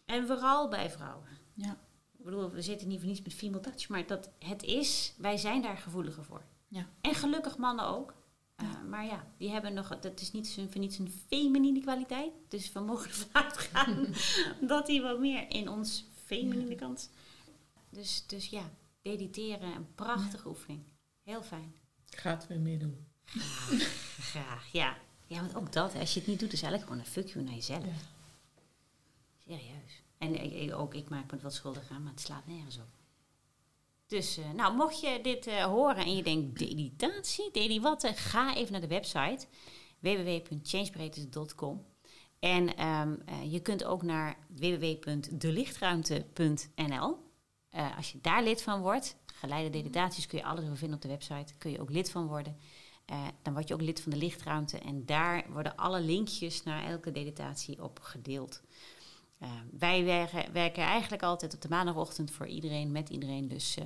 En 0.06 0.28
vooral 0.28 0.70
bij 0.70 0.90
vrouwen. 0.90 1.28
Ja. 1.54 1.78
Ik 2.18 2.26
bedoel, 2.26 2.50
we 2.50 2.62
zitten 2.62 2.88
niet 2.88 3.00
voor 3.00 3.08
niets 3.08 3.22
met 3.22 3.34
female 3.34 3.60
touch, 3.60 3.90
maar 3.90 4.08
dat 4.08 4.30
het 4.40 4.64
is, 4.64 5.14
wij 5.18 5.38
zijn 5.38 5.62
daar 5.62 5.78
gevoeliger 5.78 6.24
voor. 6.24 6.44
Ja. 6.68 6.88
En 7.02 7.16
gelukkig 7.16 7.58
mannen 7.58 7.86
ook. 7.86 8.14
Uh, 8.64 8.84
maar 8.90 9.06
ja, 9.06 9.28
die 9.38 9.50
hebben 9.50 9.74
nog, 9.74 10.00
dat 10.00 10.20
is 10.22 10.32
niet 10.32 10.60
voor 10.70 10.80
niets 10.82 10.98
een 10.98 11.14
feminine 11.28 11.80
kwaliteit. 11.82 12.32
Dus 12.48 12.72
we 12.72 12.80
mogen 12.80 13.10
ervan 13.10 13.28
uitgaan 13.44 14.08
dat 14.68 14.86
die 14.86 15.02
wat 15.02 15.20
meer 15.20 15.50
in 15.50 15.70
ons 15.70 16.06
feminine 16.26 16.76
kant. 16.76 17.10
Dus, 17.90 18.24
dus 18.28 18.46
ja, 18.46 18.70
mediteren, 19.04 19.76
een 19.76 19.94
prachtige 19.96 20.48
oefening. 20.48 20.84
Heel 21.24 21.42
fijn. 21.44 21.76
Ik 22.10 22.18
ga 22.18 22.30
het 22.30 22.48
weer 22.48 22.60
meer 22.60 22.80
doen. 22.80 23.06
Graag, 23.26 23.82
graag, 24.20 24.72
ja. 24.72 24.98
Ja, 25.28 25.40
want 25.42 25.56
ook 25.56 25.72
dat, 25.74 25.96
als 25.96 26.14
je 26.14 26.20
het 26.20 26.28
niet 26.30 26.40
doet, 26.40 26.54
is 26.54 26.62
eigenlijk 26.62 26.92
gewoon 26.92 27.06
een 27.06 27.12
fuck 27.12 27.28
you 27.28 27.46
naar 27.46 27.54
jezelf. 27.54 27.86
Ja. 27.86 27.92
Serieus. 29.46 30.02
En 30.18 30.44
ik- 30.64 30.74
ook 30.74 30.94
ik 30.94 31.10
maak 31.10 31.32
me 31.32 31.38
er 31.38 31.44
wat 31.44 31.54
schuldig 31.54 31.90
aan, 31.90 32.04
maar 32.04 32.12
het 32.12 32.22
slaat 32.22 32.48
nergens 32.48 32.78
op. 32.78 32.88
Dus, 34.14 34.38
eh, 34.38 34.52
nou, 34.52 34.76
mocht 34.76 35.02
je 35.02 35.20
dit 35.22 35.48
eh, 35.48 35.64
horen 35.64 36.06
en 36.06 36.16
je 36.16 36.24
denkt, 36.24 36.60
meditatie, 36.60 37.50
Dedi 37.52 37.82
wat, 37.82 38.04
eh, 38.04 38.12
ga 38.16 38.56
even 38.56 38.72
naar 38.72 38.82
de 38.82 38.88
website 38.88 39.46
www.changebreedtes.com 40.00 41.86
en 42.40 42.76
ehm, 42.76 43.16
eh, 43.26 43.52
je 43.52 43.60
kunt 43.60 43.84
ook 43.84 44.02
naar 44.02 44.38
www.delichtruimte.nl. 44.48 47.32
Als 47.98 48.12
je 48.12 48.20
daar 48.22 48.44
lid 48.44 48.62
van 48.62 48.82
wordt, 48.82 49.18
geleide 49.26 49.78
meditaties 49.78 50.28
kun 50.28 50.38
je 50.38 50.44
alles 50.44 50.64
over 50.64 50.78
vinden 50.78 50.96
op 50.96 51.02
de 51.02 51.08
website, 51.08 51.54
kun 51.58 51.72
je 51.72 51.82
ook 51.82 51.90
lid 51.90 52.12
van 52.12 52.28
worden. 52.28 52.58
Dan 53.42 53.54
word 53.54 53.68
je 53.68 53.74
ook 53.74 53.82
lid 53.82 54.02
van 54.02 54.12
de 54.12 54.18
lichtruimte 54.18 54.80
en 54.80 55.06
daar 55.06 55.46
worden 55.50 55.76
alle 55.76 56.02
linkjes 56.02 56.64
naar 56.64 56.84
elke 56.84 57.12
meditatie 57.12 57.84
op 57.84 58.00
gedeeld. 58.00 58.62
Wij 59.72 60.04
werken, 60.04 60.54
werken 60.54 60.84
eigenlijk 60.84 61.24
altijd 61.24 61.54
op 61.54 61.62
de 61.62 61.70
maandagochtend 61.70 62.32
voor 62.32 62.48
iedereen, 62.48 62.92
met 62.92 63.10
iedereen. 63.10 63.48
Dus 63.48 63.78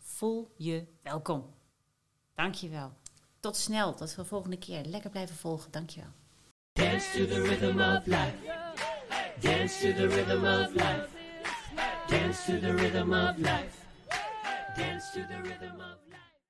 voel 0.00 0.54
je 0.56 0.86
welkom. 1.02 1.54
Dankjewel. 2.34 2.92
Tot 3.40 3.56
snel, 3.56 3.94
tot 3.94 4.16
de 4.16 4.24
volgende 4.24 4.58
keer. 4.58 4.84
Lekker 4.84 5.10
blijven 5.10 5.36
volgen, 5.36 5.70
dankjewel. 5.70 6.10
Dance 6.72 7.10
to 7.18 7.26
the 7.26 7.40
rhythm 7.40 7.80
of 7.80 8.06
life. 8.06 8.34
Dance 9.40 9.80
to 9.80 9.94
the 9.94 10.06
rhythm 10.06 10.44
of 10.44 10.74
life. 10.74 11.08
Dance 12.06 12.44
to 12.44 12.60
the 12.60 12.72
rhythm 12.72 13.12
of 13.12 13.36
life. 13.36 13.76
Dance 14.76 15.10
to 15.12 15.26
the 15.26 15.40
rhythm 15.42 15.80
of 15.80 15.96
life. 16.06 16.29